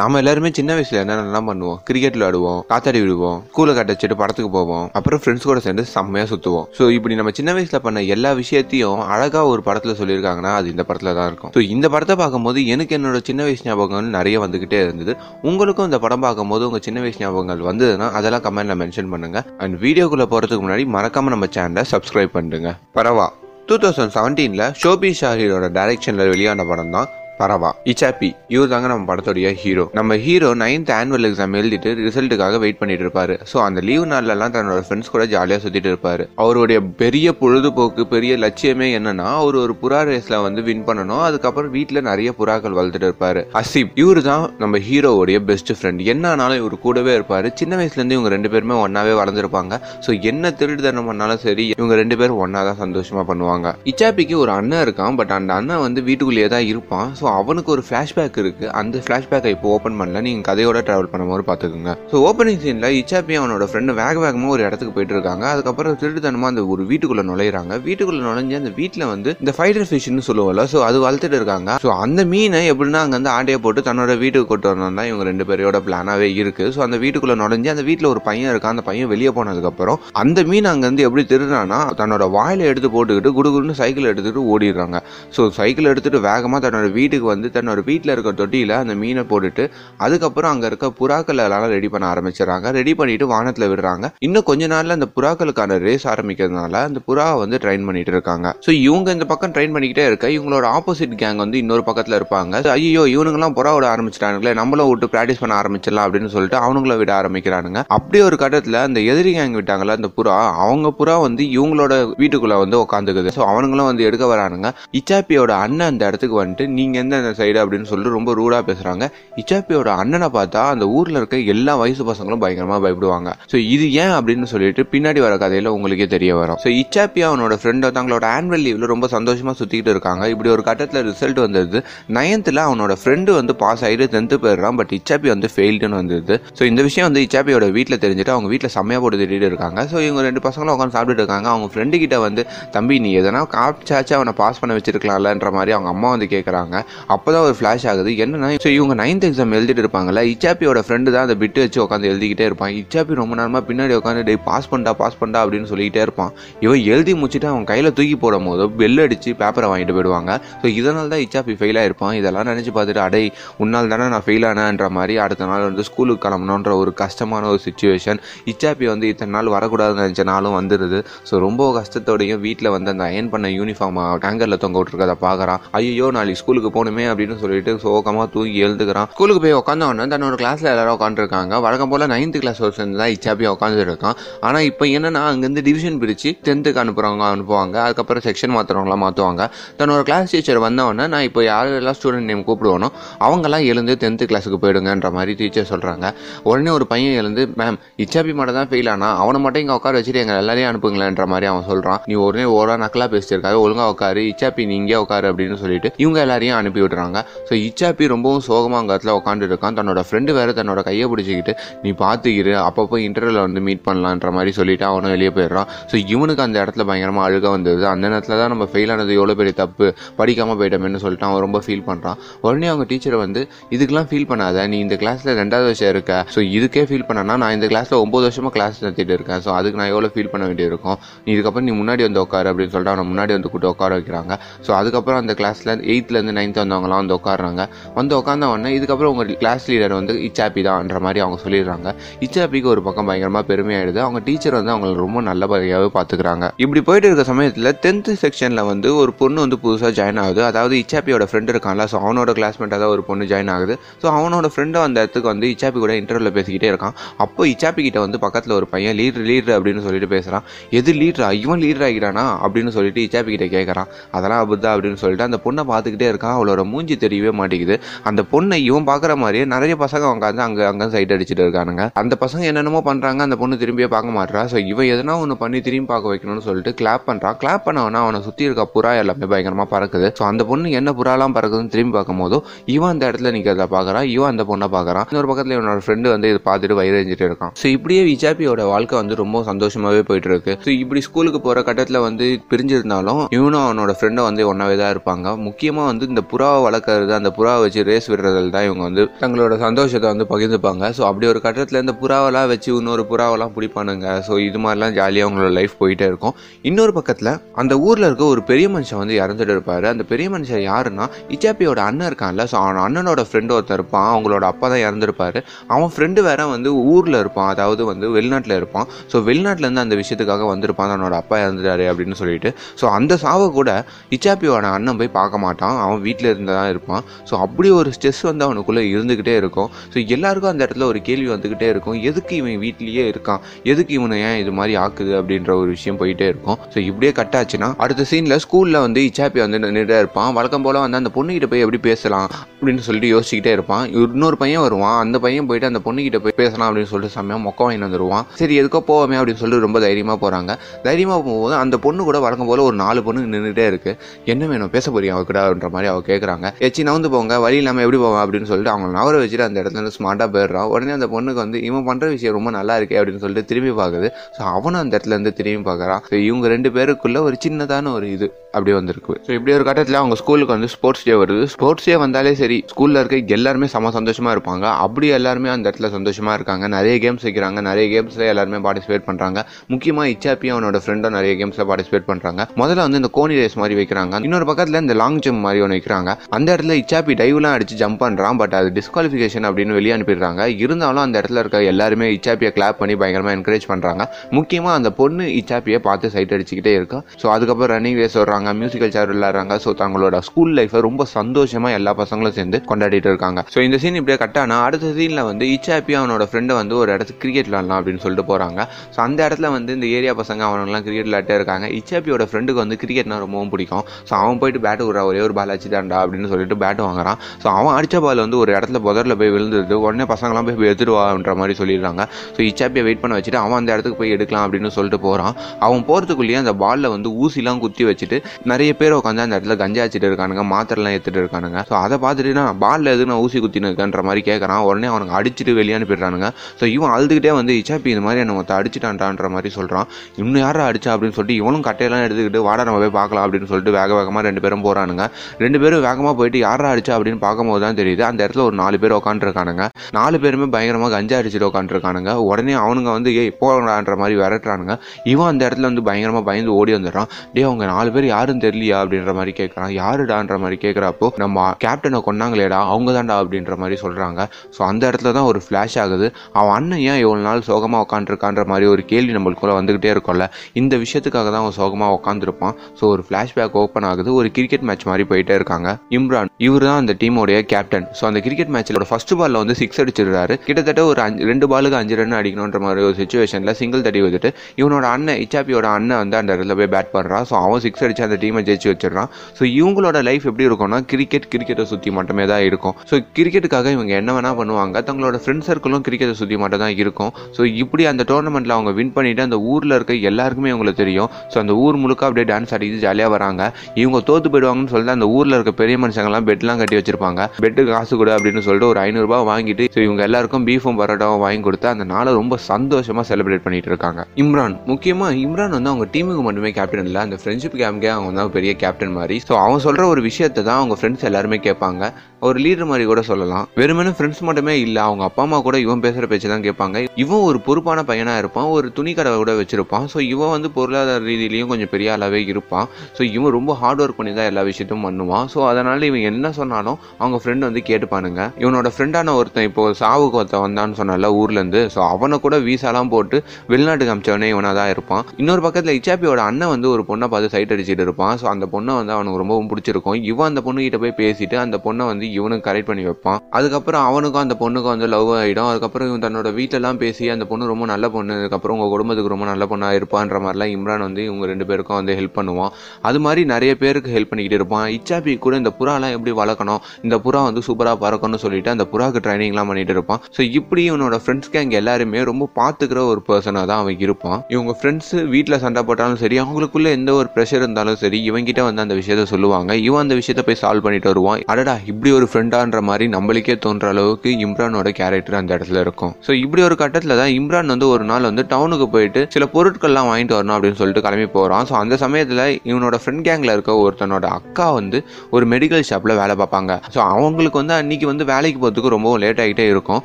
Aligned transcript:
நாம 0.00 0.18
எல்லாருமே 0.20 0.48
சின்ன 0.56 0.74
வயசுல 0.76 1.00
என்னென்னலாம் 1.00 1.48
பண்ணுவோம்? 1.48 1.78
கிரிக்கெட் 1.88 2.14
விளையாடுவோம் 2.16 2.60
காத்தாடி 2.68 3.00
விடுவோம் 3.02 3.40
ஸ்கூலை 3.48 3.72
கட்டச்சிட்டு 3.78 4.16
படத்துக்கு 4.20 4.50
போவோம். 4.54 4.86
அப்புறம் 4.98 5.20
ஃப்ரெண்ட்ஸ் 5.22 5.46
கூட 5.48 5.60
சேர்ந்து 5.64 5.84
செம்மையா 5.90 6.26
சுத்துவோம். 6.30 6.64
ஸோ 6.78 6.84
இப்படி 6.96 7.18
நம்ம 7.18 7.32
சின்ன 7.38 7.52
வயசுல 7.56 7.78
பண்ண 7.86 8.02
எல்லா 8.14 8.30
விஷயத்தையும் 8.40 9.02
அழகா 9.14 9.42
ஒரு 9.50 9.62
படத்துல 9.66 9.94
சொல்லியிருக்காங்கன்னா 10.00 10.52
அது 10.60 10.72
இந்த 10.74 10.84
படத்துல 10.90 11.14
தான் 11.18 11.28
இருக்கும். 11.30 11.52
ஸோ 11.56 11.62
இந்த 11.74 11.88
படத்தை 11.94 12.16
பார்க்கும்போது 12.22 12.64
எனக்கு 12.74 12.96
என்னோட 12.98 13.20
சின்ன 13.28 13.42
வயசு 13.48 13.68
ஞாபகங்கள் 13.68 14.10
நிறைய 14.18 14.38
வந்துகிட்டே 14.44 14.80
இருந்தது. 14.86 15.14
உங்களுக்கும் 15.50 15.90
இந்த 15.90 16.00
படம் 16.06 16.24
பார்க்கும்போது 16.26 16.66
உங்க 16.70 16.80
சின்ன 16.88 17.00
வயசு 17.06 17.22
ஞாபகங்கள் 17.24 17.68
வந்ததுன்னா 17.70 18.08
அதெல்லாம் 18.20 18.46
கமெண்ட்ல 18.48 18.80
மென்ஷன் 18.84 19.12
பண்ணுங்க. 19.14 19.40
அண்ட் 19.64 19.76
வீடியோக்குள்ள 19.86 20.26
போறதுக்கு 20.34 20.66
முன்னாடி 20.66 20.86
மறக்காம 20.98 21.34
நம்ம 21.36 21.48
சேனலை 21.56 21.84
சப்ஸ்கிரைப் 21.94 22.36
பண்ணுங்க. 22.38 22.72
பரவா. 22.98 23.28
டூ 23.68 23.76
தௌசண்ட் 23.84 24.14
செவன்டீன்ல 24.18 24.64
ஷோபி 24.84 25.12
ஷாஹிரோட 25.20 25.68
டைரக்ஷன்ல 25.80 26.24
வெளியான 26.34 26.64
படம் 26.70 26.94
தான் 26.96 27.10
பரவா. 27.40 27.70
இச்சாப்பி 27.90 28.28
இவர் 28.54 28.70
தாங்க 28.72 28.88
நம்ம 28.92 29.06
படத்துடைய 29.10 29.48
ஹீரோ 29.60 29.84
நம்ம 29.98 30.16
ஹீரோ 30.24 30.48
நைன்த் 30.62 30.90
ஆனுவல் 30.96 31.26
எக்ஸாம் 31.28 31.56
எழுதிட்டு 31.60 31.90
ரிசல்ட்டுக்காக 32.06 32.58
வெயிட் 32.64 32.78
பண்ணிட்டு 32.80 33.04
இருப்பாரு. 33.04 33.34
ஸோ 33.50 33.56
அந்த 33.66 33.80
லீவ் 33.88 34.04
நாள்லாம் 34.12 34.54
தன்னோட 34.56 34.82
ஃப்ரெண்ட்ஸ் 34.86 35.12
கூட 35.14 35.24
ஜாலியாக 35.32 35.60
சுத்திட்டு 35.64 35.90
இருப்பாரு. 35.92 36.24
அவருடைய 36.44 36.78
பெரிய 37.02 37.32
பொழுதுபோக்கு 37.40 38.04
பெரிய 38.14 38.32
லட்சியமே 38.44 38.88
என்னன்னா 38.98 39.28
அவர் 39.40 39.58
ஒரு 39.64 39.76
புறா 39.82 40.00
ரேஸ்ல 40.10 40.42
வந்து 40.46 40.62
வின் 40.68 40.84
பண்ணணும். 40.88 41.22
அதுக்கப்புறம் 41.28 41.72
வீட்டில் 41.76 42.06
நிறைய 42.10 42.30
புறாக்கள் 42.40 42.76
வளர்த்துட்டு 42.78 43.08
இருப்பாரு. 43.10 43.42
அசீப் 43.62 43.92
இவர் 44.02 44.22
தான் 44.30 44.44
நம்ம 44.64 44.80
ஹீரோவுடைய 44.88 45.40
பெஸ்ட் 45.50 45.72
ஃப்ரெண்ட் 45.78 46.04
என்ன 46.14 46.30
ஆனாலும் 46.34 46.60
இவர் 46.62 46.76
கூடவே 46.86 47.14
இருப்பாரு. 47.18 47.50
சின்ன 47.62 47.80
வயசுலேருந்து 47.80 48.18
இவங்க 48.18 48.32
ரெண்டு 48.36 48.50
பேருமே 48.54 48.76
ஒன்னாவே 48.84 49.14
வளர்ந்துருப்பாங்க. 49.20 49.80
ஸோ 50.06 50.12
என்ன 50.32 50.54
திருடுதனம் 50.60 51.10
பண்ணாலும் 51.10 51.42
சரி 51.46 51.66
இவங்க 51.78 51.94
ரெண்டு 52.02 52.18
பேரும் 52.22 52.40
ஒன்னா 52.46 52.62
தான் 52.70 52.80
சந்தோஷமா 52.84 53.24
பண்ணுவாங்க. 53.32 53.74
இச்சாப்பிக்கு 53.92 54.36
ஒரு 54.44 54.52
அண்ணன் 54.58 54.84
இருக்கான். 54.86 55.18
பட் 55.22 55.34
அந்த 55.40 55.52
அண்ணன் 55.60 55.84
வந்து 55.86 56.02
வீட்டுக்குள்ளேயே 56.08 56.50
தான் 56.56 56.68
இருப்பான். 56.72 57.08
ஸோ 57.20 57.26
அவனுக்கு 57.38 57.70
ஒரு 57.74 57.82
ஃப்ளாஷ்பேக் 57.88 58.38
இருக்கு. 58.42 58.66
அந்த 58.80 59.02
ஃபிளாஷ்பேக்கை 59.04 59.50
இப்போ 59.56 59.68
ஓப்பன் 59.76 59.98
பண்ணல. 60.00 60.20
நீங்க 60.26 60.42
கதையோட 60.50 60.78
டிராவல் 60.88 61.10
பண்ணும்போது 61.12 61.44
பாத்துக்கோங்க. 61.50 61.92
ஸோ 62.10 62.22
ஓப்பனிங் 62.28 62.60
சீன்ல 62.64 62.90
இச்சாப்பி 63.00 63.36
அவனோட 63.40 63.66
ஃப்ரெண்டு 63.70 63.94
வேக 64.00 64.16
வேகமா 64.24 64.48
ஒரு 64.56 64.64
இடத்துக்கு 64.68 64.94
போயிட்டு 64.96 65.14
இருக்காங்க. 65.16 65.44
அதுக்கப்புறம் 65.54 65.98
திருட்டுத்தனமா 66.02 66.48
அந்த 66.52 66.64
ஒரு 66.74 66.84
வீட்டுக்குள்ள 66.90 67.24
நுழையிறாங்க. 67.30 67.72
வீட்டுக்குள்ள 67.86 68.22
நுழைஞ்சு 68.28 68.58
அந்த 68.62 68.72
வீட்டுல 68.80 69.06
வந்து 69.12 69.30
இந்த 69.42 69.54
ஃபைடர் 69.58 69.88
ஃபிஷ்னு 69.90 70.26
சொல்லுவோம்ல 70.28 70.64
ஸோ 70.72 70.80
அது 70.88 70.98
வளர்த்துட்டு 71.06 71.38
இருக்காங்க. 71.40 71.76
ஸோ 71.84 71.90
அந்த 72.04 72.20
மீனை 72.32 72.62
எப்படின்னா 72.72 73.02
அங்க 73.04 73.16
வந்து 73.18 73.32
ஆட்டையை 73.36 73.60
போட்டு 73.66 73.86
தன்னோட 73.88 74.16
வீட்டுக்கு 74.24 74.50
கொண்டு 74.52 74.68
வரணும் 74.70 74.98
தான் 75.00 75.08
இவங்க 75.10 75.24
ரெண்டு 75.30 75.46
பேரோட 75.50 75.80
பிளானாவே 75.86 76.28
இருக்கு. 76.42 76.66
ஸோ 76.76 76.80
அந்த 76.86 76.96
வீட்டுக்குள்ள 77.04 77.36
நுழைஞ்சு 77.42 77.72
அந்த 77.74 77.84
வீட்டுல 77.90 78.08
ஒரு 78.14 78.22
பையன் 78.28 78.50
இருக்கான். 78.52 78.74
அந்த 78.76 78.84
பையன் 78.90 79.10
வெளியே 79.14 79.32
போனதுக்கு 79.38 79.70
அப்புறம் 79.72 79.98
அந்த 80.22 80.38
மீன் 80.50 80.70
அங்க 80.72 80.84
இருந்து 80.86 81.06
எப்படி 81.08 81.24
திருடுறான்னா 81.32 81.80
தன்னோட 82.00 82.24
வாயில 82.36 82.68
எடுத்து 82.72 82.90
போட்டுக்கிட்டு 82.96 83.32
குடுகுடுன்னு 83.38 83.76
சைக்கிள் 83.82 84.10
எடுத்துட்டு 84.12 84.42
ஓடிடுறாங்க. 84.52 84.98
ஸோ 85.36 85.42
சைக்கிள் 85.60 85.90
எடுத்துட்டு 85.92 86.20
வேகமா 86.28 86.58
தன்னோட 86.66 86.88
வீட்டுக்கு 87.12 87.32
வந்து 87.34 87.48
தன்னோட 87.54 87.80
வீட்டில் 87.88 88.12
இருக்க 88.12 88.30
தொட்டியில் 88.40 88.72
அந்த 88.82 88.92
மீனை 89.00 89.22
போட்டுட்டு 89.30 89.64
அதுக்கப்புறம் 90.04 90.50
அங்க 90.52 90.64
இருக்க 90.70 90.86
புறாக்கள் 91.00 91.42
எல்லாம் 91.44 91.64
ரெடி 91.74 91.88
பண்ண 91.94 92.04
ஆரம்பிச்சிடறாங்க. 92.12 92.66
ரெடி 92.78 92.92
பண்ணிட்டு 92.98 93.26
வானத்துல 93.32 93.64
விடுறாங்க. 93.72 94.06
இன்னும் 94.26 94.46
கொஞ்ச 94.50 94.66
நாள்ல 94.72 94.96
அந்த 94.98 95.08
புறாக்களுக்கான 95.16 95.76
ரேஸ் 95.86 96.06
ஆரம்பிக்கிறதுனால 96.12 96.74
அந்த 96.88 97.00
புறாவை 97.08 97.34
வந்து 97.42 97.56
ட்ரைன் 97.64 97.84
பண்ணிட்டு 97.88 98.12
இருக்காங்க. 98.14 98.52
ஸோ 98.66 98.70
இவங்க 98.86 99.08
இந்த 99.16 99.26
பக்கம் 99.32 99.52
ட்ரைன் 99.56 99.74
பண்ணிக்கிட்டே 99.74 100.06
இருக்க 100.10 100.30
இவங்களோட 100.36 100.68
ஆப்போசிட் 100.78 101.14
கேங் 101.22 101.42
வந்து 101.44 101.60
இன்னொரு 101.62 101.84
பக்கத்துல 101.88 102.18
இருப்பாங்க. 102.20 102.62
ஐயோ 102.76 103.02
இவனுங்கெல்லாம் 103.14 103.56
புறா 103.58 103.72
விட 103.76 103.86
ஆரம்பிச்சிட்டானுங்களே 103.94 104.54
நம்மளும் 104.60 104.90
விட்டு 104.92 105.10
ப்ராக்டிஸ் 105.14 105.42
பண்ண 105.42 105.56
ஆரம்பிச்சிடலாம் 105.60 106.06
அப்படின்னு 106.08 106.32
சொல்லிட்டு 106.36 106.58
அவனுங்கள 106.64 106.96
விட 107.02 107.12
ஆரம்பிக்கிறானுங்க. 107.20 107.82
அப்படியே 107.98 108.24
ஒரு 108.30 108.38
கட்டத்தில் 108.44 108.80
அந்த 108.86 109.00
எதிரி 109.12 109.34
கேங் 109.38 109.58
விட்டாங்களா 109.60 109.98
அந்த 110.00 110.10
புறா 110.18 110.38
அவங்க 110.66 110.94
புறா 111.00 111.16
வந்து 111.26 111.42
இவங்களோட 111.58 111.92
வீட்டுக்குள்ள 112.22 112.56
வந்து 112.64 112.78
உட்காந்துக்குது 112.86 113.36
ஸோ 113.38 113.44
அவனுங்களும் 113.52 113.90
வந்து 113.90 114.08
எடுக்க 114.10 114.24
வரானுங்க. 114.34 114.68
இச்சாப்பியோட 115.00 115.52
அண்ணன் 115.66 115.90
அந்த 115.92 116.02
இடத்துக்கு 116.10 116.36
வந்துட்டு 116.40 116.66
நீங்க 116.78 116.96
எந்தெந்த 117.02 117.32
சைடு 117.40 117.58
அப்படின்னு 117.62 117.88
சொல்லிட்டு 117.92 118.16
ரொம்ப 118.18 118.30
ரூடாக 118.40 118.62
பேசுகிறாங்க 118.70 119.04
இச்சாப்பியோட 119.42 119.88
அண்ணனை 120.02 120.28
பார்த்தா 120.38 120.62
அந்த 120.74 120.84
ஊரில் 120.98 121.18
இருக்க 121.20 121.36
எல்லா 121.54 121.74
வயசு 121.82 122.02
பசங்களும் 122.10 122.42
பயங்கரமாக 122.44 122.80
பயப்படுவாங்க. 122.84 123.30
ஸோ 123.52 123.56
இது 123.74 123.86
ஏன் 124.02 124.14
அப்படின்னு 124.18 124.46
சொல்லிட்டு 124.52 124.84
பின்னாடி 124.92 125.20
வர 125.26 125.34
கதையில் 125.44 125.70
உங்களுக்கே 125.76 126.06
தெரிய 126.16 126.32
வரும். 126.40 126.58
ஸோ 126.64 126.68
இச்சாப்பி 126.82 127.20
அவனோட 127.28 127.56
ஃப்ரெண்டு 127.62 127.90
தங்களோட 127.98 128.24
ஆனுவல் 128.36 128.64
லீவில் 128.66 128.90
ரொம்ப 128.94 129.06
சந்தோஷமாக 129.16 129.54
சுற்றிக்கிட்டு 129.60 129.94
இருக்காங்க. 129.94 130.22
இப்படி 130.34 130.50
ஒரு 130.56 130.64
கட்டத்தில் 130.68 131.06
ரிசல்ட் 131.10 131.40
வந்தது. 131.46 131.78
நயன்த்தில் 132.18 132.62
அவனோட 132.66 132.92
ஃப்ரெண்டு 133.02 133.30
வந்து 133.40 133.54
பாஸ் 133.62 133.84
ஆகிட்டு 133.88 134.08
டென்த்து 134.14 134.38
போயிடுறான். 134.44 134.76
பட் 134.80 134.94
இச்சாப்பி 134.98 135.30
வந்து 135.34 135.50
ஃபெயில்டுன்னு 135.54 136.00
வந்தது. 136.02 136.36
ஸோ 136.58 136.62
இந்த 136.70 136.80
விஷயம் 136.88 137.08
வந்து 137.10 137.24
இச்சாப்பியோட 137.26 137.68
வீட்டில் 137.78 138.00
தெரிஞ்சுட்டு 138.04 138.34
அவங்க 138.36 138.50
வீட்டில் 138.54 138.74
செம்மையா 138.76 139.00
போட்டு 139.04 139.20
திட்டிட்டு 139.22 139.50
இருக்காங்க. 139.52 139.80
ஸோ 139.92 139.96
இவங்க 140.06 140.22
ரெண்டு 140.28 140.42
பசங்களும் 140.48 140.74
உட்காந்து 140.76 140.96
சாப்பிட்டுட்டு 140.96 141.24
இருக்காங்க. 141.24 141.48
அவங்க 141.54 141.68
ஃப்ரெண்டு 141.74 141.98
கிட்ட 142.04 142.18
வந்து 142.26 142.44
தம்பி 142.76 142.98
நீ 143.06 143.12
எதனா 143.22 143.42
காப்பிச்சாச்சு 143.56 144.14
அவனை 144.18 144.34
பாஸ் 144.40 144.60
பண்ண 144.62 144.72
வச்சிருக்கலாம்லன்ற 144.78 145.50
மாதிரி 145.58 145.72
அவங்க 145.76 145.90
அம்மா 145.94 146.08
வந்து 146.14 146.28
கேட்குறாங்க 146.34 146.76
அப்போதான் 147.14 147.44
ஒரு 147.48 147.56
ஃப்ளாஷ் 147.58 147.86
ஆகுது. 147.92 148.10
என்னன்னா 148.24 148.48
ஸோ 148.64 148.70
இவங்க 148.78 148.94
நைன்த் 149.02 149.26
எக்ஸாம் 149.28 149.54
எழுதிட்டு 149.58 149.82
இருப்பாங்கல்ல 149.84 150.22
இச்சாப்பியோட 150.32 150.80
ஃப்ரெண்டு 150.86 151.08
தான் 151.14 151.24
அதை 151.26 151.36
பிட்டு 151.42 151.60
வச்சு 151.64 151.78
உட்காந்து 151.84 152.10
எழுதிக்கிட்டே 152.12 152.46
இருப்பான். 152.50 152.72
இச்சாப்பி 152.80 153.18
ரொம்ப 153.22 153.34
நேரமாக 153.40 153.62
பின்னாடி 153.70 153.94
உட்காந்து 154.00 154.24
டே 154.28 154.36
பாஸ் 154.48 154.70
பண்ணா 154.72 154.92
பாஸ் 155.00 155.18
பண்ணா 155.22 155.40
அப்படின்னு 155.44 155.70
சொல்லிக்கிட்டே 155.72 156.02
இருப்பான். 156.06 156.32
இவன் 156.66 156.82
எழுதி 156.94 157.14
முடிச்சுட்டு 157.20 157.48
அவன் 157.52 157.66
கையில் 157.72 157.90
தூக்கி 157.98 158.16
போடும் 158.24 158.48
போது 158.50 158.66
பெல் 158.80 159.02
அடிச்சு 159.04 159.30
பேப்பரை 159.42 159.68
வாங்கிட்டு 159.72 159.96
போயிடுவாங்க. 159.96 160.30
ஸோ 160.62 160.66
இதனால 160.80 161.06
தான் 161.14 161.24
இச்சாப்பி 161.26 161.56
ஃபெயில் 161.60 161.80
ஆயிருப்பான். 161.82 162.14
இதெல்லாம் 162.20 162.48
நினச்சி 162.50 162.72
பார்த்துட்டு 162.78 163.02
அடை 163.06 163.24
உன்னால் 163.64 163.90
தானே 163.92 164.08
நான் 164.14 164.26
ஃபெயில் 164.26 164.46
ஆனேன்ற 164.50 164.88
மாதிரி 164.98 165.16
அடுத்த 165.26 165.50
நாள் 165.52 165.66
வந்து 165.68 165.84
ஸ்கூலுக்கு 165.90 166.24
கிளம்பணுன்ற 166.26 166.72
ஒரு 166.82 166.92
கஷ்டமான 167.02 167.48
ஒரு 167.52 167.60
சுச்சுவேஷன் 167.66 168.20
இச்சாப்பி 168.52 168.86
வந்து 168.92 169.06
இத்தனை 169.12 169.32
நாள் 169.36 169.52
வரக்கூடாதுன்னு 169.56 170.04
நினச்ச 170.04 170.24
நாளும் 170.32 170.56
வந்துடுது 170.58 171.00
ஸோ 171.28 171.40
ரொம்ப 171.46 171.70
கஷ்டத்தோடையும் 171.78 172.42
வீட்டில் 172.46 172.72
வந்து 172.76 172.92
அந்த 172.94 173.04
அயன் 173.10 173.30
பண்ண 173.32 173.48
யூனிஃபார்ம் 173.58 174.00
டேங்கரில் 174.24 174.60
தொங்க 174.64 174.76
விட்டுருக்கதை 174.78 175.16
பார்க்குறான். 175.26 175.60
ஐயோ 175.78 176.08
நாளைக்கு 176.16 176.40
ஸ்கூலுக்கு 176.40 176.70
போகணுமே 176.82 177.04
அப்படின்னு 177.10 177.36
சொல்லிட்டு 177.42 177.72
சோகமாக 177.82 178.26
தூங்கி 178.34 178.58
எழுதுக்கிறான் 178.66 179.08
ஸ்கூலுக்கு 179.12 179.42
போய் 179.44 179.56
உட்காந்தவொடனே 179.60 180.06
தன்னோட 180.12 180.36
கிளாஸில் 180.42 180.70
எல்லாரும் 180.72 180.96
உட்காந்துருக்காங்க 180.96 181.60
வழக்கம் 181.64 181.90
போல் 181.92 182.06
நைன்த் 182.12 182.38
கிளாஸ் 182.42 182.60
ஒரு 182.66 182.74
சேர்ந்து 182.78 182.98
தான் 183.02 183.12
இச்சாப்பி 183.16 183.46
உட்காந்துருக்கான் 183.52 184.16
ஆனால் 184.46 184.64
இப்போ 184.70 184.84
என்னன்னா 184.96 185.22
அங்கேருந்து 185.30 185.62
டிவிஷன் 185.68 185.98
பிரித்து 186.02 186.30
டென்த்துக்கு 186.46 186.80
அனுப்புகிறவங்க 186.82 187.24
அனுப்புவாங்க. 187.34 187.76
அதுக்கப்புறம் 187.86 188.24
செக்ஷன் 188.26 188.54
மாற்றுறவங்களாம் 188.56 189.02
மாற்றுவாங்க 189.04 189.42
தன்னோட 189.80 190.00
கிளாஸ் 190.08 190.32
டீச்சர் 190.34 190.60
வந்தவொடனே 190.66 191.06
நான் 191.14 191.26
இப்போ 191.28 191.42
யாரெல்லாம் 191.50 191.98
ஸ்டூடெண்ட் 191.98 192.28
நேம் 192.30 192.44
கூப்பிடுவானோ 192.48 192.88
அவங்கெல்லாம் 193.26 193.66
எழுந்து 193.72 193.94
டென்த்து 194.02 194.28
கிளாஸுக்கு 194.32 194.60
போயிடுங்கன்ற 194.64 195.10
மாதிரி 195.18 195.34
டீச்சர் 195.40 195.70
சொல்கிறாங்க 195.72 196.06
உடனே 196.50 196.72
ஒரு 196.78 196.86
பையன் 196.92 197.16
எழுந்து 197.22 197.44
மேம் 197.60 197.78
இச்சாப்பி 198.04 198.34
மட்டும் 198.40 198.58
தான் 198.60 198.70
ஃபெயில் 198.72 198.90
ஆனால் 198.94 199.16
அவனை 199.22 199.40
மட்டும் 199.44 199.62
இங்கே 199.64 199.76
உட்கார 199.78 199.94
வச்சுட்டு 200.00 200.22
எங்கள் 200.24 200.40
எல்லாரையும் 200.42 200.70
அனுப்புங்களேன்ற 200.72 201.26
மாதிரி 201.32 201.48
அவன் 201.52 201.68
சொல்கிறான் 201.70 202.00
நீ 202.10 202.16
உடனே 202.26 202.46
ஓரா 202.58 202.76
நக்கலா 202.84 203.08
பேசியிருக்காரு 203.14 203.58
ஒழுங்காக 203.64 203.90
உட்காரு. 203.94 204.20
இச்சாப்பி 204.32 204.62
நீ 204.70 204.74
இங்கே 204.82 204.98
உட்காரு 205.04 205.26
அப்படின்னு 205.30 205.56
சொல்லிட்டு 205.62 205.88
இவங்க 205.96 206.18
எல்லாரையும் 206.24 206.58
அனுப்பி 206.58 206.71
விடுறாங்க 206.80 207.18
ஸோ 207.48 207.52
இச்சாப்பி 207.66 208.04
ரொம்பவும் 208.14 208.44
சோகமாக 208.48 208.80
அங்கே 208.82 208.92
இடத்துல 208.94 209.14
உட்காந்து 209.18 209.46
இருக்கான் 209.48 209.76
தன்னோட 209.78 210.00
ஃப்ரெண்டு 210.08 210.32
வேறு 210.38 210.52
தன்னோட 210.58 210.80
கையை 210.88 211.06
பிடிச்சிக்கிட்டு 211.12 211.54
நீ 211.84 211.90
பார்த்துக்கிரு 212.02 212.54
அப்பப்போ 212.68 212.98
இன்டர்வியூல 213.06 213.40
வந்து 213.46 213.60
மீட் 213.68 213.84
பண்ணலான்ற 213.88 214.30
மாதிரி 214.36 214.52
சொல்லிட்டு 214.58 214.84
அவனும் 214.90 215.12
வெளியே 215.14 215.30
போயிடுறான். 215.36 215.68
ஸோ 215.90 215.96
இவனுக்கு 216.14 216.42
அந்த 216.46 216.56
இடத்துல 216.64 216.84
பயங்கரமாக 216.90 217.26
அழுக 217.28 217.46
வந்தது. 217.56 217.82
அந்த 217.92 218.04
நேரத்தில் 218.12 218.38
தான் 218.42 218.52
நம்ம 218.54 218.64
ஃபெயில் 218.72 218.92
ஆனது 218.94 219.14
எவ்வளோ 219.18 219.34
பெரிய 219.40 219.54
தப்பு 219.62 219.86
படிக்காமல் 220.20 220.58
போயிட்டோம்னு 220.60 221.02
சொல்லிட்டு 221.04 221.26
அவன் 221.28 221.44
ரொம்ப 221.46 221.60
ஃபீல் 221.66 221.84
பண்ணுறான் 221.88 222.18
உடனே 222.46 222.68
அவங்க 222.72 222.86
டீச்சரை 222.92 223.18
வந்து 223.24 223.40
இதுக்கெல்லாம் 223.74 224.08
ஃபீல் 224.10 224.28
பண்ணாத 224.32 224.66
நீ 224.72 224.78
இந்த 224.86 224.96
கிளாஸில் 225.02 225.32
ரெண்டாவது 225.42 225.68
வருஷம் 225.70 225.90
இருக்க. 225.94 226.12
ஸோ 226.34 226.40
இதுக்கே 226.56 226.84
ஃபீல் 226.90 227.06
பண்ணனா 227.08 227.36
நான் 227.42 227.54
இந்த 227.58 227.66
கிளாஸில் 227.72 227.98
ஒம்பது 228.04 228.26
வருஷமாக 228.28 228.54
கிளாஸ் 228.56 228.80
நடத்திட்டு 228.84 229.14
இருக்கேன். 229.18 229.42
ஸோ 229.46 229.50
அதுக்கு 229.58 229.78
நான் 229.80 229.92
எவ்வளோ 229.94 230.10
ஃபீல் 230.14 230.30
பண்ண 230.34 230.46
வேண்டியிருக்கும்? 230.50 230.98
நீ 231.24 231.30
இதுக்கப்புறம் 231.36 231.66
நீ 231.68 231.74
முன்னாடி 231.80 232.02
வந்து 232.08 232.20
உட்காரு 232.24 232.50
அப்படின்னு 232.52 232.72
சொல்லிட்டு 232.74 232.94
அவனை 232.94 233.06
முன்னாடி 233.12 233.32
வந்து 233.38 233.50
கூட்டு 233.54 233.70
உட்கார 233.74 233.92
வைக்கிறாங்க. 233.98 234.32
ஸோ 234.66 234.70
அதுக்கப்புறம் 234.80 235.20
அந்த 235.22 235.34
கிளாஸில் 235.40 235.72
எயித்துலேருந்து 235.92 236.36
நைன்த் 236.40 236.61
வந்தவங்களாம் 236.62 237.02
வந்து 237.02 237.16
உட்காடுறாங்க 237.18 237.62
வந்து 237.98 238.12
உட்காந்த 238.20 238.50
உடனே 238.52 238.72
இதுக்கப்புறம் 238.78 239.12
உங்கள் 239.14 239.30
கிளாஸ் 239.42 239.66
லீடர் 239.72 239.94
வந்து 239.98 240.14
இச்சாப்பி 240.28 240.62
தான்ன்ற 240.68 240.98
மாதிரி 241.06 241.20
அவங்க 241.24 241.38
சொல்லிடுறாங்க. 241.44 241.88
இச்சாப்பிக்கு 242.26 242.68
ஒரு 242.74 242.82
பக்கம் 242.86 243.08
பயங்கரமாக 243.10 243.44
பெருமையாயிடுது. 243.50 244.00
அவங்க 244.06 244.20
டீச்சர் 244.28 244.56
வந்து 244.58 244.72
அவங்களை 244.74 244.94
ரொம்ப 245.04 245.20
நல்லபடியாகவே 245.28 245.88
பார்த்துக்கிறாங்க 245.96 246.44
இப்படி 246.64 246.80
போயிட்டு 246.88 247.08
இருக்க 247.10 247.24
சமயத்தில் 247.32 247.70
டென்த்து 247.84 248.14
செக்ஷனில் 248.24 248.64
வந்து 248.70 248.88
ஒரு 249.02 249.12
பொண்ணு 249.20 249.38
வந்து 249.44 249.58
புதுசாக 249.64 249.92
ஜாயின் 249.98 250.20
ஆகுது. 250.24 250.42
அதாவது 250.50 250.74
இச்சாப்பியோட 250.82 251.26
ஃப்ரெண்டு 251.30 251.52
இருக்கான்ல 251.54 251.86
ஸோ 251.92 251.98
அவனோட 252.04 252.30
கிளாஸ்மேட்டாக 252.38 252.80
தான் 252.84 252.92
ஒரு 252.96 253.04
பொண்ணு 253.08 253.30
ஜாயின் 253.32 253.52
ஆகுது. 253.56 253.76
ஸோ 254.02 254.06
அவனோட 254.18 254.46
ஃப்ரெண்டும் 254.54 254.84
அந்த 254.86 254.98
இடத்துக்கு 255.04 255.30
வந்து 255.32 255.48
இச்சாப்பி 255.54 255.78
கூட 255.84 255.94
இன்டர்வியூவில் 256.00 256.36
பேசிக்கிட்டே 256.38 256.70
இருக்கான். 256.72 256.96
அப்போ 257.24 257.42
இச்சாப்பி 257.52 257.82
கிட்ட 257.86 257.98
வந்து 258.06 258.20
பக்கத்தில் 258.26 258.56
ஒரு 258.58 258.68
பையன் 258.74 258.96
லீடர் 259.00 259.26
லீடர் 259.30 259.54
அப்படின்னு 259.58 259.84
சொல்லிட்டு 259.86 260.10
பேசுகிறான் 260.14 260.44
எது 260.78 260.92
லீடரா 261.00 261.28
இவன் 261.42 261.62
லீடர் 261.64 261.86
ஆகிட்டானா? 261.88 262.24
அப்படின்னு 262.44 262.72
சொல்லிட்டு 262.76 263.00
இச்சாப்பி 263.06 263.30
கிட்ட 263.34 263.46
கேட்குறான் 263.56 263.88
அதெல்லாம் 264.16 264.42
அபுதா 264.44 264.70
அப்படின்னு 264.74 265.00
சொல்லிட்டு 265.02 265.26
அந்த 265.28 265.38
பொண்ணை 265.44 265.62
பார்த்துக்கிட்டே 265.70 266.08
இருக்கான். 266.12 266.36
அவளோட 266.38 266.51
மூஞ்சி 266.72 266.96
தெரியவே 267.04 267.32
மாட்டேங்குது. 267.40 267.76
அந்த 268.08 268.20
பொண்ணை 268.32 268.58
இவன் 268.68 268.86
பார்க்குற 268.90 269.12
மாதிரியே 269.22 269.44
நிறைய 269.54 269.74
பசங்க 269.84 270.04
உட்காந்து 270.14 270.42
அங்கே 270.46 270.64
அங்கே 270.70 270.88
சைட் 270.94 271.14
அடிச்சுட்டு 271.16 271.44
இருக்கானுங்க. 271.46 271.84
அந்த 272.02 272.14
பசங்க 272.24 272.42
என்னென்னமோ 272.50 272.82
பண்ணுறாங்க 272.88 273.20
அந்த 273.26 273.36
பொண்ணு 273.42 273.60
திரும்பியே 273.62 273.88
பார்க்க 273.94 274.16
மாட்றா. 274.18 274.42
ஸோ 274.52 274.58
இவன் 274.72 274.90
எதனா 274.94 275.14
ஒன்று 275.22 275.36
பண்ணி 275.42 275.60
திரும்பி 275.68 275.90
பார்க்க 275.92 276.12
வைக்கணும்னு 276.12 276.44
சொல்லிட்டு 276.48 276.74
கிளாப் 276.80 277.06
பண்ணுறான் 277.08 277.36
கிளாப் 277.42 277.64
பண்ணவனா 277.66 278.02
அவனை 278.06 278.20
சுற்றி 278.28 278.46
இருக்க 278.48 278.66
புறா 278.76 278.92
எல்லாமே 279.02 279.28
பயங்கரமாக 279.32 279.68
பறக்குது. 279.74 280.08
ஸோ 280.18 280.24
அந்த 280.30 280.42
பொண்ணு 280.50 280.70
என்ன 280.80 280.90
புறாலாம் 281.00 281.36
பறக்குதுன்னு 281.38 281.72
திரும்பி 281.74 281.94
பார்க்கும் 281.98 282.22
போதும் 282.24 282.44
இவன் 282.76 282.92
அந்த 282.94 283.04
இடத்துல 283.10 283.32
நிற்கிறத 283.36 283.66
பார்க்குறான் 283.76 284.06
இவன் 284.14 284.32
அந்த 284.34 284.46
பொண்ணை 284.50 284.68
பார்க்குறான் 284.76 285.06
இன்னொரு 285.10 285.28
பக்கத்தில் 285.30 285.56
இவனோட 285.56 285.82
ஃப்ரெண்டு 285.86 286.08
வந்து 286.14 286.30
இதை 286.32 286.40
பார்த்துட்டு 286.48 286.78
வயிறஞ்சிட்டு 286.80 287.26
இருக்கான். 287.28 287.52
ஸோ 287.62 287.66
இப்படியே 287.76 288.02
விஜாபியோட 288.10 288.62
வாழ்க்கை 288.72 288.96
வந்து 289.00 289.20
ரொம்ப 289.22 289.42
சந்தோஷமாகவே 289.50 290.02
போயிட்டு 290.08 290.28
இருக்கு 290.30 290.52
ஸோ 290.64 290.70
இப்படி 290.82 291.00
ஸ்கூலுக்கு 291.08 291.40
போகிற 291.46 291.62
கட்டத்தில் 291.68 292.04
வந்து 292.06 292.26
பிரிஞ்சிருந்தாலும் 292.50 293.22
இவனும் 293.36 293.62
அவனோட 293.66 293.92
ஃப்ரெண்டும் 293.98 294.26
வந்து 294.28 294.42
ஒன்றாவே 294.50 294.76
தான் 294.80 294.92
இருப்பாங்க. 294.94 295.36
முக்கியமாக 295.46 295.86
வந்து 295.90 296.04
இந்த 296.12 296.22
புறா 296.32 296.41
புறாவை 296.42 296.60
வளர்க்குறது 296.66 297.12
அந்த 297.18 297.30
புறாவை 297.36 297.60
வச்சு 297.64 297.80
ரேஸ் 297.88 298.06
விடுறதுல 298.12 298.50
தான் 298.54 298.64
இவங்க 298.68 298.82
வந்து 298.86 299.02
தங்களோட 299.20 299.54
சந்தோஷத்தை 299.64 300.06
வந்து 300.12 300.24
பகிர்ந்துப்பாங்க. 300.30 300.84
ஸோ 300.96 301.02
அப்படி 301.08 301.26
ஒரு 301.32 301.40
கட்டத்தில் 301.44 301.78
இந்த 301.82 301.92
புறாவெல்லாம் 302.00 302.48
வச்சு 302.52 302.68
இன்னொரு 302.78 303.02
புறாவெல்லாம் 303.10 303.52
பிடிப்பானுங்க. 303.56 304.06
ஸோ 304.26 304.32
இது 304.46 304.58
மாதிரிலாம் 304.64 304.94
ஜாலியாக 304.96 305.26
அவங்களோட 305.26 305.50
லைஃப் 305.58 305.74
போயிட்டே 305.80 306.06
இருக்கும். 306.10 306.34
இன்னொரு 306.68 306.92
பக்கத்தில் 306.96 307.30
அந்த 307.62 307.74
ஊரில் 307.86 308.06
இருக்க 308.08 308.24
ஒரு 308.34 308.42
பெரிய 308.50 308.68
மனுஷன் 308.74 309.00
வந்து 309.02 309.14
இறந்துட்டு 309.22 309.54
இருப்பார். 309.56 309.86
அந்த 309.92 310.06
பெரிய 310.12 310.28
மனுஷன் 310.34 310.64
யாருன்னா 310.70 311.06
இச்சாப்பியோட 311.36 311.80
அண்ணன் 311.88 312.08
இருக்கான்ல. 312.10 312.46
ஸோ 312.52 312.56
அவன் 312.62 312.80
அண்ணனோட 312.86 313.24
ஃப்ரெண்டு 313.28 313.54
ஒருத்தர் 313.58 313.78
இருப்பான். 313.80 314.08
அவங்களோட 314.14 314.44
அப்பா 314.52 314.68
தான் 314.74 314.82
இறந்துருப்பார். 314.86 315.38
அவன் 315.76 315.92
ஃப்ரெண்டு 315.96 316.22
வேற 316.28 316.48
வந்து 316.54 316.72
ஊரில் 316.94 317.20
இருப்பான். 317.22 317.50
அதாவது 317.54 317.84
வந்து 317.92 318.08
வெளிநாட்டில் 318.16 318.56
இருப்பான். 318.60 318.88
ஸோ 319.14 319.22
வெளிநாட்டிலேருந்து 319.30 319.84
அந்த 319.86 319.98
விஷயத்துக்காக 320.02 320.50
வந்திருப்பான். 320.52 320.92
தன்னோட 320.94 321.16
அப்பா 321.22 321.38
இறந்துட்டாரு 321.44 321.86
அப்படின்னு 321.92 322.18
சொல்லிட்டு. 322.22 322.52
ஸோ 322.82 322.84
அந்த 322.98 323.12
சாவை 323.26 323.48
கூட 323.60 323.70
இச்சாப்பியோட 324.18 324.74
அண்ணன் 324.78 325.00
போய் 325.02 325.16
பார்க்க 325.20 325.44
மாட்டான். 325.46 325.78
அவன் 325.86 326.04
வீட்டில் 326.08 326.21
இருந்து 326.30 326.52
தான் 326.58 326.68
இருப்பான். 326.68 327.02
ஸோ 327.28 327.34
அப்படி 327.44 327.70
ஒரு 327.70 327.90
ஸ்ட்ரெஸ் 327.96 328.22
வந்து 328.30 328.44
அவனுக்குள்ளே 328.46 328.82
இருந்துக்கிட்டே 328.94 329.34
இருக்கும். 329.42 329.70
ஸோ 329.92 330.06
எல்லாருக்கும் 330.16 330.52
அந்த 330.52 330.62
இடத்துல 330.66 330.86
ஒரு 330.92 331.00
கேள்வி 331.08 331.28
வந்துக்கிட்டே 331.34 331.68
இருக்கும். 331.74 331.98
எதுக்கு 332.10 332.36
இவன் 332.36 332.60
வீட்லேயே 332.64 333.04
இருக்கான்? 333.12 333.40
எதுக்கு 333.72 333.94
இவனை 333.98 334.18
ஏன் 334.28 334.38
இது 334.42 334.52
மாதிரி 334.58 334.76
ஆக்குது 334.84 335.12
அப்படின்ற 335.20 335.50
ஒரு 335.62 335.70
விஷயம் 335.76 335.98
போயிட்டே 336.02 336.28
இருக்கும். 336.32 336.58
ஸோ 336.74 336.78
இப்படியே 336.88 337.12
கட் 337.20 337.36
ஆச்சுன்னா 337.40 337.70
அடுத்த 337.86 338.06
சீனில் 338.12 338.38
ஸ்கூலில் 338.46 338.80
வந்து 338.86 339.00
இச்சாப்பி 339.08 339.40
வந்து 339.44 339.60
நின்றுட்டே 339.64 339.98
இருப்பான். 340.04 340.30
வழக்கம் 340.38 340.66
போல் 340.66 340.80
வந்து 340.84 341.00
அந்த 341.00 341.12
பொண்ணுக்கிட்ட 341.16 341.48
போய் 341.52 341.64
எப்படி 341.66 341.80
பேசலாம் 341.88 342.28
அப்படின்னு 342.58 342.84
சொல்லிட்டு 342.88 343.12
யோசிச்சுக்கிட்டே 343.14 343.52
இருப்பான். 343.56 343.84
இன்னொரு 343.94 344.36
பையன் 344.42 344.64
வருவான். 344.66 344.98
அந்த 345.04 345.18
பையன் 345.24 345.46
போயிட்டு 345.50 345.70
அந்த 345.70 345.82
பொண்ணுக்கிட்ட 345.86 346.20
போய் 346.24 346.38
பேசலாம் 346.42 346.68
அப்படின்னு 346.68 346.90
சொல்லிட்டு 346.92 347.16
செம்மையா 347.16 347.38
மொக்க 347.46 347.60
வாங்கி 347.66 347.84
வந்துருவான். 347.86 348.26
சரி 348.40 348.54
எதுக்கோ 348.62 348.80
போவோமே 348.90 349.16
அப்படின்னு 349.20 349.40
சொல்லிட்டு 349.42 349.66
ரொம்ப 349.66 349.78
தைரியமாக 349.86 350.18
போகிறாங்க 350.24 350.52
தைரியமாக 350.86 351.20
போகும்போது 351.26 351.54
அந்த 351.62 351.76
பொண்ணு 351.84 352.04
கூட 352.08 352.18
வழக்கம் 352.26 352.50
போல் 352.50 352.66
ஒரு 352.68 352.76
நாலு 352.82 353.02
பொண்ணு 353.06 353.20
நின்றுட்டே 353.34 353.66
இருக்குது 353.70 353.96
என்ன 354.32 354.46
வேணும்? 354.50 354.70
பேச 354.76 354.90
போறீங்க 354.90 355.14
அவ 355.16 355.24
கூடன்ற 355.28 355.68
மாதிரி 355.74 355.90
அவ 355.92 356.00
கேட்குறாங்க 356.12 356.46
எச்சி 356.68 356.82
நவுந்து 356.90 357.10
போங்க 357.16 357.40
வழி 357.46 357.58
இல்லாமல் 357.62 357.84
எப்படி 357.86 358.00
போவேன் 358.04 358.22
அப்படின்னு 358.24 358.50
சொல்லிட்டு 358.52 358.74
அவங்க 358.74 358.90
நவர 358.98 359.20
வச்சுட்டு 359.24 359.48
அந்த 359.48 359.58
இடத்துல 359.62 359.94
ஸ்மார்ட்டாக 359.98 360.30
போயிடுறான். 360.36 360.68
உடனே 360.74 360.94
அந்த 360.98 361.08
பொண்ணுக்கு 361.14 361.42
வந்து 361.44 361.58
இவன் 361.70 361.86
பண்ணுற 361.88 362.08
விஷயம் 362.14 362.36
ரொம்ப 362.38 362.52
நல்லா 362.58 362.76
இருக்கே 362.80 362.98
அப்படின்னு 363.00 363.24
சொல்லிட்டு 363.24 363.48
திரும்பி 363.50 363.74
பார்க்குது 363.80 364.10
ஸோ 364.36 364.42
அவனும் 364.56 364.82
அந்த 364.82 364.92
இடத்துல 364.96 365.16
இருந்து 365.16 365.34
திரும்பி 365.40 365.62
பார்க்குறான் 365.70 366.02
ஸோ 366.10 366.14
இவங்க 366.28 366.46
ரெண்டு 366.54 366.70
பேருக்குள்ள 366.76 367.20
ஒரு 367.28 367.36
சின்னதான 367.46 367.92
ஒரு 367.98 368.06
இது 368.16 368.28
அப்படி 368.56 368.72
வந்திருக்கு. 368.78 369.12
ஸோ 369.26 369.30
இப்படி 369.36 369.52
ஒரு 369.56 369.64
கட்டத்தில் 369.66 369.98
அவங்க 370.00 370.14
ஸ்கூலுக்கு 370.20 370.54
வந்து 370.54 370.68
ஸ்போர்ட்ஸ் 370.72 371.04
டே 371.08 371.14
வருது. 371.20 371.44
ஸ்போர்ட்ஸ் 371.52 371.86
டே 371.88 371.94
வந்தாலே 372.02 372.32
சரி 372.40 372.58
ஸ்கூலில் 372.72 372.98
இருக்க 373.00 373.36
எல்லாருமே 373.36 373.66
செம 373.74 373.92
சந்தோஷமாக 373.98 374.34
இருப்பாங்க. 374.36 374.64
அப்படி 374.86 375.06
எல்லாருமே 375.18 375.48
அந்த 375.54 375.64
இடத்துல 375.68 375.90
சந்தோஷமாக 375.94 376.34
இருக்காங்க. 376.38 376.64
நிறைய 376.76 376.94
கேம்ஸ் 377.04 377.24
வைக்கிறாங்க. 377.28 377.60
நிறைய 377.68 377.86
கேம்ஸில் 377.94 378.26
எல்லாருமே 378.32 378.58
பார்ட்டிசிபேட் 378.66 379.06
பண்ணுறாங்க 379.08 379.38
முக்கியமாக 379.72 380.12
இச்சாப்பி 380.14 380.50
அவனோட 380.54 380.78
ஃப்ரெண்டும் 380.84 381.16
நிறைய 381.18 381.34
கேம்ஸில் 381.40 381.66
பார்ட்டிசிபேட் 381.70 382.06
பண்ணுறாங்க 382.10 382.44
முதல்ல 382.62 382.84
வந்து 382.86 383.00
இந்த 383.02 383.10
கோனி 383.18 383.38
ரேஸ் 383.40 383.56
மாதிரி 383.62 383.76
வைக்கிறாங்க. 383.80 384.20
இன்னொரு 384.28 384.48
பக்கத்தில் 384.50 384.80
இந்த 384.84 384.96
லாங் 385.02 385.18
ஜம்ப் 385.26 385.42
மாதிரி 385.46 385.62
ஒன்று 385.66 385.78
வைக்கிறாங்க. 385.78 386.01
அந்த 386.36 386.48
இடத்துல 386.54 386.76
இச்சாப்பி 386.82 387.14
டைவ்லாம் 387.22 387.54
அடிச்சு 387.56 387.76
ஜம்ப் 387.82 388.00
பண்றான். 388.02 388.38
பட் 388.42 388.54
அது 388.58 388.68
டிஸ்குவாலிஃபிகேஷன் 388.78 389.46
அப்படின்னு 389.48 389.76
வெளியே 389.78 389.94
அனுப்பிடுறாங்க 389.96 390.42
இருந்தாலும் 390.64 391.02
அந்த 391.06 391.16
இடத்துல 391.20 391.42
இருக்க 391.44 391.58
எல்லாருமே 391.72 392.08
இச்சாப்பியை 392.16 392.50
கிளாப் 392.56 392.78
பண்ணி 392.80 392.96
பயங்கரமாக 393.02 393.36
என்கரேஜ் 393.38 393.66
பண்ணுறாங்க 393.72 394.04
முக்கியமாக 394.38 394.74
அந்த 394.80 394.92
பொண்ணு 395.00 395.24
இச்சாப்பியை 395.40 395.80
பார்த்து 395.88 396.12
சைட் 396.14 396.34
அடிச்சுக்கிட்டே 396.36 396.74
இருக்கா. 396.78 397.00
ஸோ 397.22 397.28
அதுக்கப்புறம் 397.34 397.72
ரன்னிங் 397.74 397.98
ரேஸ் 398.02 398.18
வர்றாங்க 398.22 398.54
மியூசிக்கல் 398.60 398.94
சேர் 398.96 399.12
விளையாடுறாங்க. 399.14 399.56
ஸோ 399.64 399.72
தங்களோட 399.82 400.18
ஸ்கூல் 400.28 400.52
லைஃபை 400.58 400.82
ரொம்ப 400.88 401.06
சந்தோஷமாக 401.16 401.78
எல்லா 401.80 401.94
பசங்களும் 402.02 402.36
சேர்ந்து 402.38 402.60
கொண்டாடிட்டு 402.70 403.10
இருக்காங்க. 403.12 403.40
ஸோ 403.54 403.60
இந்த 403.66 403.78
சீன் 403.84 403.98
இப்படியே 404.00 404.18
கட்டானா 404.24 404.58
அடுத்த 404.66 404.92
சீனில் 404.98 405.24
வந்து 405.30 405.44
இச்சாப்பி 405.56 405.96
அவனோட 406.00 406.26
ஃப்ரெண்டை 406.30 406.56
வந்து 406.60 406.76
ஒரு 406.82 406.90
இடத்துக்கு 406.96 407.22
கிரிக்கெட் 407.24 407.48
விளாடலாம் 407.50 407.78
அப்படின்னு 407.80 408.02
சொல்லிட்டு 408.04 408.26
போகிறாங்க 408.30 408.60
ஸோ 408.94 408.98
அந்த 409.06 409.20
இடத்துல 409.28 409.50
வந்து 409.56 409.70
இந்த 409.78 409.86
ஏரியா 409.96 410.14
பசங்க 410.20 410.42
அவனெல்லாம் 410.48 410.84
கிரிக்கெட் 410.86 411.08
விளையாட்டே 411.08 411.36
இருக்காங்க. 411.38 411.66
இச்சாப்பியோட 411.78 412.24
ஃப்ரெண்டுக்கு 412.30 412.62
வந்து 412.64 412.78
கிரிக்கெட்னா 412.82 413.18
ரொம்பவும் 413.24 413.52
பிடிக்கும். 413.54 413.84
ஸோ 414.08 414.12
அவன் 414.20 414.40
போயிட்டு 414.42 414.60
பேட் 414.66 414.82
விடுற. 414.86 415.00
ஒரே 415.10 415.20
ஒரு 415.26 415.34
பால் 415.38 415.52
அப்படின்னு 416.00 416.28
சொல்லிட்டு 416.32 416.56
பேட் 416.62 416.80
வாங்குறான். 416.86 417.18
ஸோ 417.42 417.46
அவன் 417.58 417.74
அடித்த 417.78 418.00
பால் 418.04 418.22
வந்து 418.24 418.38
ஒரு 418.42 418.50
இடத்துல 418.56 418.80
புதரில் 418.86 419.16
போய் 419.20 419.32
விழுந்துருது 419.36 419.76
உடனே 419.84 420.06
பசங்களாம் 420.12 420.48
போய் 420.48 420.68
எடுத்துருவான்ற 420.70 421.34
மாதிரி 421.40 421.56
சொல்லிடுறாங்க. 421.60 422.04
ஸோ 422.36 422.40
இச்சாப்பியை 422.50 422.84
வெயிட் 422.88 423.02
பண்ண 423.02 423.18
வச்சுட்டு 423.18 423.40
அவன் 423.44 423.58
அந்த 423.60 423.70
இடத்துக்கு 423.74 424.00
போய் 424.02 424.14
எடுக்கலாம் 424.16 424.44
அப்படின்னு 424.46 424.72
சொல்லிட்டு 424.78 425.00
போகிறான் 425.06 425.34
அவன் 425.66 425.84
போகிறதுக்குள்ளேயே 425.90 426.40
அந்த 426.42 426.54
பாலில் 426.64 426.90
வந்து 426.94 427.10
ஊசிலாம் 427.22 427.62
குத்தி 427.64 427.86
வச்சுட்டு 427.90 428.18
நிறைய 428.52 428.70
பேர் 428.80 428.96
உட்காந்து 429.00 429.24
அந்த 429.26 429.34
இடத்துல 429.38 429.56
கஞ்சா 429.62 429.82
வச்சுட்டு 429.86 430.10
இருக்கானுங்க 430.10 430.44
மாத்திரலாம் 430.54 430.94
எடுத்துகிட்டு 430.96 431.22
இருக்கானுங்க. 431.24 431.58
ஸோ 431.70 431.76
அதை 431.84 431.98
பார்த்துட்டு 432.04 432.36
நான் 432.40 432.60
பாலில் 432.64 432.92
எதுக்கு 432.94 433.10
நான் 433.12 433.22
ஊசி 433.26 433.38
குத்தின்னு 433.46 433.70
இருக்கேன்ற 433.70 434.02
மாதிரி 434.08 434.22
கேட்கறான் 434.30 434.64
உடனே 434.68 434.90
அவனுக்கு 434.92 435.16
அடிச்சுட்டு 435.18 435.54
வெளியே 435.60 435.76
அனுப்பிடுறானுங்க. 435.78 436.28
ஸோ 436.60 436.64
இவன் 436.76 436.92
அழுதுகிட்டே 436.96 437.34
வந்து 437.40 437.52
இச்சாப்பி 437.60 437.92
இந்த 437.94 438.04
மாதிரி 438.06 438.22
என்ன 438.24 438.36
மொத்த 438.38 438.54
அடிச்சிட்டான்டான்ற 438.60 439.28
மாதிரி 439.36 439.50
சொல்கிறான் 439.58 439.88
இன்னும் 440.20 440.42
யாரா 440.46 440.64
அடிச்சா? 440.70 440.90
அப்படின்னு 440.94 441.16
சொல்லிட்டு 441.16 441.38
இவனும் 441.42 441.64
கட்டையெல்லாம் 441.68 442.04
எடுத்துக்கிட்டு 442.06 442.40
வாடா 442.48 442.62
நம்ம 442.68 442.80
போய் 442.82 442.94
பார்க்கலாம் 442.98 443.24
அப்படின்னு 443.26 443.48
சொல்லிட்டு 443.50 443.74
வேக 443.78 443.90
வேகமாக 443.98 444.22
ரெண்டு 444.28 444.42
பேரும் 444.44 444.64
போகிறானுங்க 444.66 445.04
ரெண்டு 445.44 445.58
பேரும் 445.62 445.81
வேகமாக 445.86 446.14
போயிட்டு 446.20 446.38
யாரா 446.46 446.70
அடிச்சா 446.74 446.92
அப்படின்னு 446.96 447.20
பார்க்கும்போது 447.26 447.62
தான் 447.66 447.78
தெரியுது. 447.80 448.02
அந்த 448.10 448.20
இடத்துல 448.24 448.44
ஒரு 448.48 448.56
நாலு 448.62 448.76
பேர் 448.82 448.96
உட்காந்துருக்கானுங்க 449.00 449.66
நாலு 449.98 450.16
பேருமே 450.24 450.48
பயங்கரமாக 450.54 450.92
கஞ்சா 450.96 451.18
அடிச்சுட்டு 451.20 451.48
உட்காந்துருக்கானுங்க 451.50 452.12
உடனே 452.30 452.56
அவனுங்க 452.64 452.90
வந்து 452.96 453.10
ஏ 453.18 453.24
போகலான்ற 453.42 453.94
மாதிரி 454.02 454.16
விரட்டுறானுங்க. 454.22 454.74
இவன் 455.12 455.30
அந்த 455.32 455.42
இடத்துல 455.48 455.68
வந்து 455.70 455.86
பயங்கரமாக 455.88 456.24
பயந்து 456.30 456.52
ஓடி 456.60 456.72
வந்துடுறான். 456.76 457.10
டே 457.34 457.42
அவங்க 457.48 457.64
நாலு 457.74 457.90
பேர் 457.94 458.06
யாரும் 458.14 458.42
தெரியலையா? 458.46 458.78
அப்படின்ற 458.82 459.12
மாதிரி 459.18 459.34
கேட்குறான் 459.40 459.72
யாருடான்ற 459.80 460.36
மாதிரி 460.42 460.58
கேட்குறப்போ 460.64 461.08
நம்ம 461.22 461.46
கேப்டனை 461.64 462.00
கொண்டாங்களேடா 462.08 462.60
அவங்க 462.72 462.90
தான்டா 462.96 463.16
அப்படின்ற 463.22 463.56
மாதிரி 463.62 463.78
சொல்கிறாங்க 463.84 464.20
ஸோ 464.56 464.60
அந்த 464.70 464.82
இடத்துல 464.90 465.12
தான் 465.18 465.28
ஒரு 465.30 465.40
ஃப்ளாஷ் 465.46 465.76
ஆகுது. 465.84 466.06
அவன் 466.38 466.54
அண்ணன் 466.58 466.82
ஏன் 466.90 467.00
இவ்வளோ 467.04 467.22
நாள் 467.28 467.46
சோகமாக 467.50 467.86
உட்காந்துருக்கான்ற 467.86 468.44
மாதிரி 468.52 468.66
ஒரு 468.74 468.84
கேள்வி 468.92 469.12
நம்மளுக்குள்ள 469.16 469.54
வந்துகிட்டே 469.58 469.90
இருக்கும்ல. 469.94 470.26
இந்த 470.60 470.74
விஷயத்துக்காக 470.84 471.28
தான் 471.34 471.42
அவன் 471.44 471.58
சோகமாக 471.60 471.98
உட்காந்துருப்பான் 471.98 472.56
ஸோ 472.78 472.92
ஒரு 472.94 473.04
ஃப்ளாஷ்பேக் 473.08 473.58
ஓப்பன் 473.62 473.88
ஆகுது. 473.90 474.10
ஒரு 474.20 474.30
கிரிக்கெட் 474.38 474.66
மேட்ச் 474.70 474.86
மாதிரி 474.90 475.06
போயிட்டே 475.12 475.36
இருக்காங்க. 475.40 475.68
இம்ரான் 475.96 476.30
இவர் 476.46 476.66
தான் 476.68 476.80
அந்த 476.82 476.94
டீமோடைய 477.02 477.38
கேப்டன் 477.52 477.86
ஸோ 477.98 478.02
அந்த 478.10 478.20
கிரிக்கெட் 478.26 478.52
மேட்ச்ல 478.56 478.86
ஃபர்ஸ்ட் 478.90 479.14
பால்ல 479.20 479.42
வந்து 479.42 479.56
சிக்ஸ் 479.60 479.80
அடிச்சிடுறாரு. 479.82 480.34
கிட்டத்தட்ட 480.46 480.84
ஒரு 480.90 481.00
அஞ்சு 481.06 481.26
ரெண்டு 481.30 481.46
பாலுக்கு 481.52 481.78
அஞ்சு 481.80 481.96
ரன் 482.00 482.16
அடிக்கணுன்ற 482.20 482.60
மாதிரி 482.64 482.82
ஒரு 482.88 482.96
சுச்சுவேஷனில் 483.00 483.54
சிங்கிள் 483.60 483.84
தடி 483.86 484.02
வந்துட்டு 484.06 484.30
இவனோட 484.60 484.84
அண்ணன் 484.94 485.20
இச்சாப்பியோட 485.24 485.66
அண்ணன் 485.76 486.00
வந்து 486.02 486.16
அந்த 486.20 486.30
இடத்துல 486.36 486.56
போய் 486.60 486.70
பேட் 486.74 486.90
பண்ணுறான் 486.96 487.26
ஸோ 487.30 487.34
அவன் 487.46 487.62
சிக்ஸ் 487.66 487.84
அடிச்சு 487.86 488.04
அந்த 488.08 488.18
டீமை 488.24 488.42
ஜெயிச்சு 488.48 488.70
வச்சிடறான். 488.72 489.10
ஸோ 489.38 489.42
இவங்களோட 489.58 490.00
லைஃப் 490.08 490.26
எப்படி 490.30 490.46
இருக்கும்னா 490.48 490.80
கிரிக்கெட் 490.92 491.28
கிரிக்கெட்டை 491.34 491.66
சுற்றி 491.72 491.92
மட்டுமே 491.98 492.26
தான் 492.32 492.44
இருக்கும். 492.48 492.74
ஸோ 492.90 492.94
கிரிக்கெட்டுக்காக 493.18 493.70
இவங்க 493.76 493.94
என்ன 494.00 494.10
வேணா 494.18 494.32
பண்ணுவாங்க 494.40 494.82
தங்களோட 494.88 495.18
ஃப்ரெண்ட் 495.24 495.46
சர்க்கிளும் 495.48 495.84
கிரிக்கெட்டை 495.88 496.16
சுற்றி 496.20 496.38
மட்டும் 496.44 496.62
தான் 496.64 496.74
இருக்கும். 496.82 497.12
ஸோ 497.36 497.44
இப்படி 497.62 497.82
அந்த 497.92 498.02
டோர்னமெண்ட்டில் 498.10 498.56
அவங்க 498.56 498.72
வின் 498.78 498.94
பண்ணிட்டு 498.96 499.22
அந்த 499.28 499.38
ஊரில் 499.52 499.76
இருக்க 499.78 499.94
எல்லாருக்குமே 500.10 500.50
இவங்களுக்கு 500.52 500.82
தெரியும். 500.82 501.10
ஸோ 501.32 501.38
அந்த 501.42 501.54
ஊர் 501.64 501.80
முழுக்க 501.82 502.08
அப்படியே 502.08 502.26
டான்ஸ் 502.32 502.52
ஆடிட்டு 502.56 502.80
ஜாலியாக 502.86 503.12
வராங்க. 503.16 503.42
இவங்க 503.82 503.98
தோத்து 504.10 504.30
போயிடுவாங்கன்னு 504.34 504.72
சொல்லிட்டு 504.74 504.96
அந்த 504.96 505.08
ஊரில் 505.16 505.36
இருக்க 505.38 505.52
பெரிய 505.62 505.76
மனுஷங்கெல்லாம் 505.84 506.28
பெட்லாம் 506.30 506.60
கட்டி 506.62 506.78
வச்சிருப்பாங்க. 506.80 507.28
பெட்டு 507.44 507.64
காசு 507.72 507.94
கொடு 508.00 508.14
அப்படின்னு 508.16 508.44
சொல்லிட்டு 508.48 508.70
ஒரு 508.72 508.80
ஐநூறுரூபா 508.86 509.20
வாங்கிட்டு 509.32 509.66
ஸோ 509.76 509.80
இவங்க 509.86 510.02
எல்லாருக்கும் 510.08 510.46
பீஃபும் 510.50 510.78
பரோட்டாவும் 510.82 511.22
வாங்கி 511.24 511.42
கொடுத்து 511.48 511.68
அந்த 511.74 511.84
நாளை 511.94 512.12
ரொம்ப 512.20 512.36
சந்தோஷமாக 512.50 513.06
செலிப்ரேட் 513.10 513.44
பண்ணிட்டு 513.46 513.70
இருக்காங்க. 513.72 514.00
இம்ரான் 514.24 514.56
முக்கியமாக 514.70 515.18
இம்ரான் 515.24 515.56
வந்து 515.56 515.72
அவங்க 515.72 515.86
டீமுக்கு 515.96 516.24
மட்டுமே 516.28 516.52
கேப்டன் 516.58 516.88
இல்லை 516.90 517.02
அந்த 517.06 517.18
ஃப்ரெண்ட்ஷிப் 517.22 517.58
கேம்கே 517.62 517.90
அவங்க 517.96 518.12
தான் 518.20 518.34
பெரிய 518.38 518.54
கேப்டன் 518.62 518.96
மாதிரி. 518.98 519.18
ஸோ 519.28 519.34
அவன் 519.44 519.64
சொல்கிற 519.66 519.86
ஒரு 519.94 520.02
விஷயத்தை 520.08 520.40
தான் 520.48 520.60
அவங்க 520.60 520.76
ஃப்ரெண்ட்ஸ் 520.80 521.06
எல்லாருமே 521.10 521.38
கேட்பாங்க. 521.48 521.92
ஒரு 522.26 522.38
லீடர் 522.44 522.68
மாதிரி 522.70 522.84
கூட 522.88 523.00
சொல்லலாம். 523.08 523.46
வெறுமனும் 523.60 523.94
ஃப்ரெண்ட்ஸ் 523.98 524.20
மட்டுமே 524.26 524.52
இல்லை 524.64 524.80
அவங்க 524.88 525.02
அப்பா 525.06 525.22
அம்மா 525.26 525.38
கூட 525.46 525.56
இவன் 525.62 525.80
பேசுகிற 525.84 526.06
பேச்சு 526.10 526.28
தான் 526.32 526.44
கேட்பாங்க. 526.44 526.82
இவன் 527.02 527.22
ஒரு 527.28 527.38
பொறுப்பான 527.46 527.80
பையனாக 527.88 528.20
இருப்பான் 528.22 528.48
ஒரு 528.56 528.66
துணி 528.76 528.92
கடை 528.98 529.12
கூட 529.22 529.32
வச்சிருப்பான். 529.38 529.86
ஸோ 529.92 529.98
இவன் 530.12 530.30
வந்து 530.34 530.48
பொருளாதார 530.56 531.00
ரீதியிலையும் 531.08 531.50
கொஞ்சம் 531.52 531.70
பெரிய 531.72 531.88
ஆளாகவே 531.94 532.20
இருப்பான். 532.32 532.66
ஸோ 532.98 533.02
இவன் 533.16 533.34
ரொம்ப 533.38 533.56
ஹார்ட் 533.62 533.82
ஒர்க் 533.84 533.98
பண்ணி 534.00 534.12
தான் 534.18 534.28
எல்லா 534.32 534.44
விஷயத்தையும் 534.50 534.86
பண்ணுவான். 534.88 535.26
ஸோ 535.32 535.40
அதனால 535.50 535.86
இவன் 535.90 536.06
என்ன 536.10 536.30
சொன்னாலும் 536.38 536.78
அவங்க 537.00 537.20
ஃப்ரெண்ட் 537.24 537.46
வந்து 537.48 537.62
கேட்டுப்பானுங்க. 537.70 538.20
இவனோட 538.44 538.70
ஃப்ரெண்டான 538.76 539.14
ஒருத்தன் 539.20 539.48
இப்போ 539.50 539.64
சாவுக்கு 539.82 540.20
ஒருத்தன் 540.20 540.44
வந்தான்னு 540.46 540.78
சொன்னால 540.82 541.10
ஊர்லேருந்து 541.22 541.62
ஸோ 541.76 541.82
அவனை 541.94 542.18
கூட 542.26 542.38
வீசாலாம் 542.46 542.92
போட்டு 542.94 543.18
வெளிநாட்டுக்கு 543.54 543.94
அமைச்சவனே 543.96 544.30
இவனாக 544.34 544.56
தான் 544.60 544.72
இருப்பான். 544.74 545.04
இன்னொரு 545.22 545.44
பக்கத்தில் 545.48 545.76
இச்சாப்பியோட 545.80 546.22
அண்ணன் 546.28 546.52
வந்து 546.54 546.70
ஒரு 546.76 546.84
பொண்ணை 546.92 547.08
பார்த்து 547.14 547.34
சைட் 547.36 547.56
அடிச்சிட்டு 547.56 547.86
இருப்பான். 547.88 548.14
ஸோ 548.22 548.28
அந்த 548.36 548.48
பொண்ணை 548.54 548.78
வந்து 548.80 548.96
அவனுக்கு 548.98 549.22
ரொம்பவும் 549.24 549.50
பிடிச்சிருக்கும். 549.52 550.00
இவன் 550.12 550.30
அந்த 550.32 550.42
பொண்ணுகிட்ட 550.48 550.80
போய் 550.86 550.98
பேசிட்டு 551.02 551.38
அந்த 551.44 551.58
பொண்ணை 551.68 551.84
வந்து 551.92 552.08
இவனுக்கு 552.18 552.46
கரெக்ட் 552.48 552.68
பண்ணி 552.70 552.84
வைப்பான். 552.88 553.18
அதுக்கப்புறம் 553.38 553.84
அவனுக்கும் 553.90 554.24
அந்த 554.24 554.36
பொண்ணுக்கும் 554.42 554.74
வந்து 554.74 554.88
லவ் 554.94 555.10
ஆகிடும் 555.18 555.48
அதுக்கப்புறம் 555.50 555.88
இவன் 555.90 556.04
தன்னோட 556.06 556.30
வீட்டிலலாம் 556.38 556.80
பேசி 556.82 557.10
அந்த 557.14 557.24
பொண்ணு 557.30 557.50
ரொம்ப 557.52 557.66
நல்ல 557.72 557.88
பொண்ணு 557.96 558.14
அதுக்கப்புறம் 558.20 558.56
உங்கள் 558.56 558.72
குடும்பத்துக்கு 558.74 559.12
ரொம்ப 559.14 559.26
நல்ல 559.30 559.46
பொண்ணாக 559.52 559.78
இருப்பான்ற 559.80 560.18
மாதிரிலாம் 560.24 560.52
இம்ரான் 560.56 560.84
வந்து 560.86 561.02
இவங்க 561.08 561.26
ரெண்டு 561.32 561.46
பேருக்கும் 561.50 561.78
வந்து 561.80 561.96
ஹெல்ப் 562.00 562.16
பண்ணுவான். 562.18 562.52
அது 562.90 563.00
மாதிரி 563.06 563.24
நிறைய 563.34 563.52
பேருக்கு 563.62 563.94
ஹெல்ப் 563.96 564.10
பண்ணிக்கிட்டு 564.12 564.38
இருப்பான். 564.40 564.66
இச்சாபி 564.78 565.14
கூட 565.26 565.36
இந்த 565.42 565.52
புறாலாம் 565.60 565.94
எப்படி 565.96 566.14
வளர்க்கணும்? 566.22 566.60
இந்த 566.86 566.98
புறா 567.06 567.22
வந்து 567.28 567.44
சூப்பராக 567.48 567.78
பறக்கணும்னு 567.84 568.22
சொல்லிட்டு 568.24 568.52
அந்த 568.54 568.66
புறாக்கு 568.72 569.02
ட்ரைனிங்லாம் 569.06 569.50
பண்ணிட்டு 569.52 569.74
இருப்பான். 569.76 570.00
ஸோ 570.16 570.20
இப்படி 570.40 570.64
இவனோட 570.70 570.96
ஃப்ரெண்ட்ஸ் 571.04 571.32
கேங் 571.34 571.54
எல்லாருமே 571.60 572.02
ரொம்ப 572.10 572.28
பார்த்துக்கிற 572.40 572.80
ஒரு 572.92 573.02
பர்சனாக 573.08 573.46
தான் 573.50 573.60
அவன் 573.62 573.80
இருப்பான். 573.86 574.18
இவங்க 574.36 574.52
ஃப்ரெண்ட்ஸ் 574.60 574.92
வீட்டில் 575.14 575.40
சண்டை 575.44 575.62
போட்டாலும் 575.68 576.00
சரி 576.02 576.18
அவங்களுக்குள்ள 576.24 576.70
எந்த 576.78 576.90
ஒரு 577.00 577.08
ப்ரெஷர் 577.14 577.42
இருந்தாலும் 577.44 577.78
சரி 577.82 578.00
இவங்கிட்ட 578.10 578.42
வந்து 578.48 578.64
அந்த 578.64 578.74
விஷயத்த 578.80 579.04
சொல்லுவாங்க. 579.14 579.50
இவன் 579.68 579.82
அந்த 579.84 579.96
விஷயத்த 580.00 580.22
போய் 580.28 580.40
சால்வ் 580.42 580.64
பண்ணிட்டு 580.66 580.90
வருவான். 580.92 581.20
அடடா 581.32 581.54
இப்படி 581.72 581.92
ஒரு 581.98 582.01
ஒரு 582.02 582.08
ஃப்ரெண்டான்ற 582.12 582.60
மாதிரி 582.68 582.84
நம்மளுக்கே 582.96 583.34
தோன்ற 583.44 583.66
அளவுக்கு 583.72 584.10
இம்ரானோட 584.26 584.68
கேரக்டர் 584.78 585.16
அந்த 585.18 585.30
இடத்துல 585.36 585.58
இருக்கும். 585.64 585.92
ஸோ 586.06 586.10
இப்படி 586.22 586.42
ஒரு 586.46 586.56
கட்டத்தில் 586.62 586.94
தான் 587.00 587.12
இம்ரான் 587.18 587.52
வந்து 587.54 587.66
ஒரு 587.74 587.84
நாள் 587.90 588.06
வந்து 588.08 588.22
டவுனுக்கு 588.32 588.66
போயிட்டு 588.74 589.00
சில 589.14 589.24
பொருட்கள்லாம் 589.34 589.88
வாங்கிட்டு 589.90 590.14
வரணும் 590.16 590.34
அப்படின்னு 590.36 590.58
சொல்லிட்டு 590.60 590.82
கிளம்பி 590.86 591.08
போகிறான் 591.16 591.46
ஸோ 591.50 591.54
அந்த 591.62 591.74
சமயத்தில் 591.84 592.22
இவனோட 592.50 592.76
ஃப்ரெண்ட் 592.82 593.04
கேங்கில் 593.08 593.32
இருக்க 593.34 593.54
ஒருத்தனோட 593.64 594.06
அக்கா 594.18 594.46
வந்து 594.58 594.78
ஒரு 595.16 595.24
மெடிக்கல் 595.32 595.66
ஷாப்பில் 595.70 595.94
வேலை 596.00 596.16
பார்ப்பாங்க. 596.22 596.52
ஸோ 596.74 596.80
அவங்களுக்கு 596.94 597.40
வந்து 597.42 597.54
அன்னைக்கு 597.60 597.86
வந்து 597.92 598.06
வேலைக்கு 598.12 598.40
போகிறதுக்கு 598.44 598.74
ரொம்பவும் 598.76 599.00
லேட் 599.04 599.22
ஆகிட்டே 599.24 599.46
இருக்கும். 599.54 599.80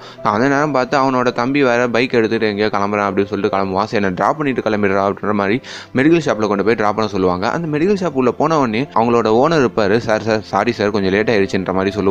ஸோ 0.23 0.27
அந்த 0.33 0.45
நேரம் 0.53 0.75
பார்த்து 0.77 0.97
அவனோட 1.01 1.31
தம்பி 1.41 1.61
வேற 1.69 1.81
பைக் 1.97 2.17
எடுத்துகிட்டு 2.19 2.49
எங்கேயோ 2.51 2.71
கிளம்புறான் 2.77 3.07
அப்படின்னு 3.09 3.31
சொல்லிட்டு 3.33 3.53
கிளம்புவான். 3.55 3.89
சரி 3.91 4.03
நான் 4.07 4.17
ட்ராப் 4.21 4.39
பண்ணிட்டு 4.41 4.65
கிளம்பிடுறா 4.67 5.03
அப்படின்ற 5.07 5.35
மாதிரி 5.41 5.57
மெடிக்கல் 5.99 6.25
ஷாப்பில் 6.27 6.49
கொண்டு 6.53 6.65
போய் 6.69 6.79
ட்ராப் 6.81 6.97
பண்ண 6.99 7.09
சொல்லுவாங்க. 7.15 7.45
அந்த 7.57 7.67
மெடிக்கல் 7.75 8.01
ஷாப் 8.03 8.19
உள்ள 8.23 8.33
போன 8.41 8.59
உடனே 8.63 8.83
அவங்களோட 8.97 9.27
ஓனர் 9.43 9.63
இருப்பார். 9.65 9.95
சார் 10.07 10.25
சார் 10.29 10.43
சாரி 10.53 10.71
சார் 10.79 10.93
கொஞ்சம் 10.95 11.13
லேட் 11.17 11.31
ஆயிடுச்சுன்ற 11.33 11.73
மாதிரி 11.77 11.91
சொல்லுவாங்க. 11.97 12.05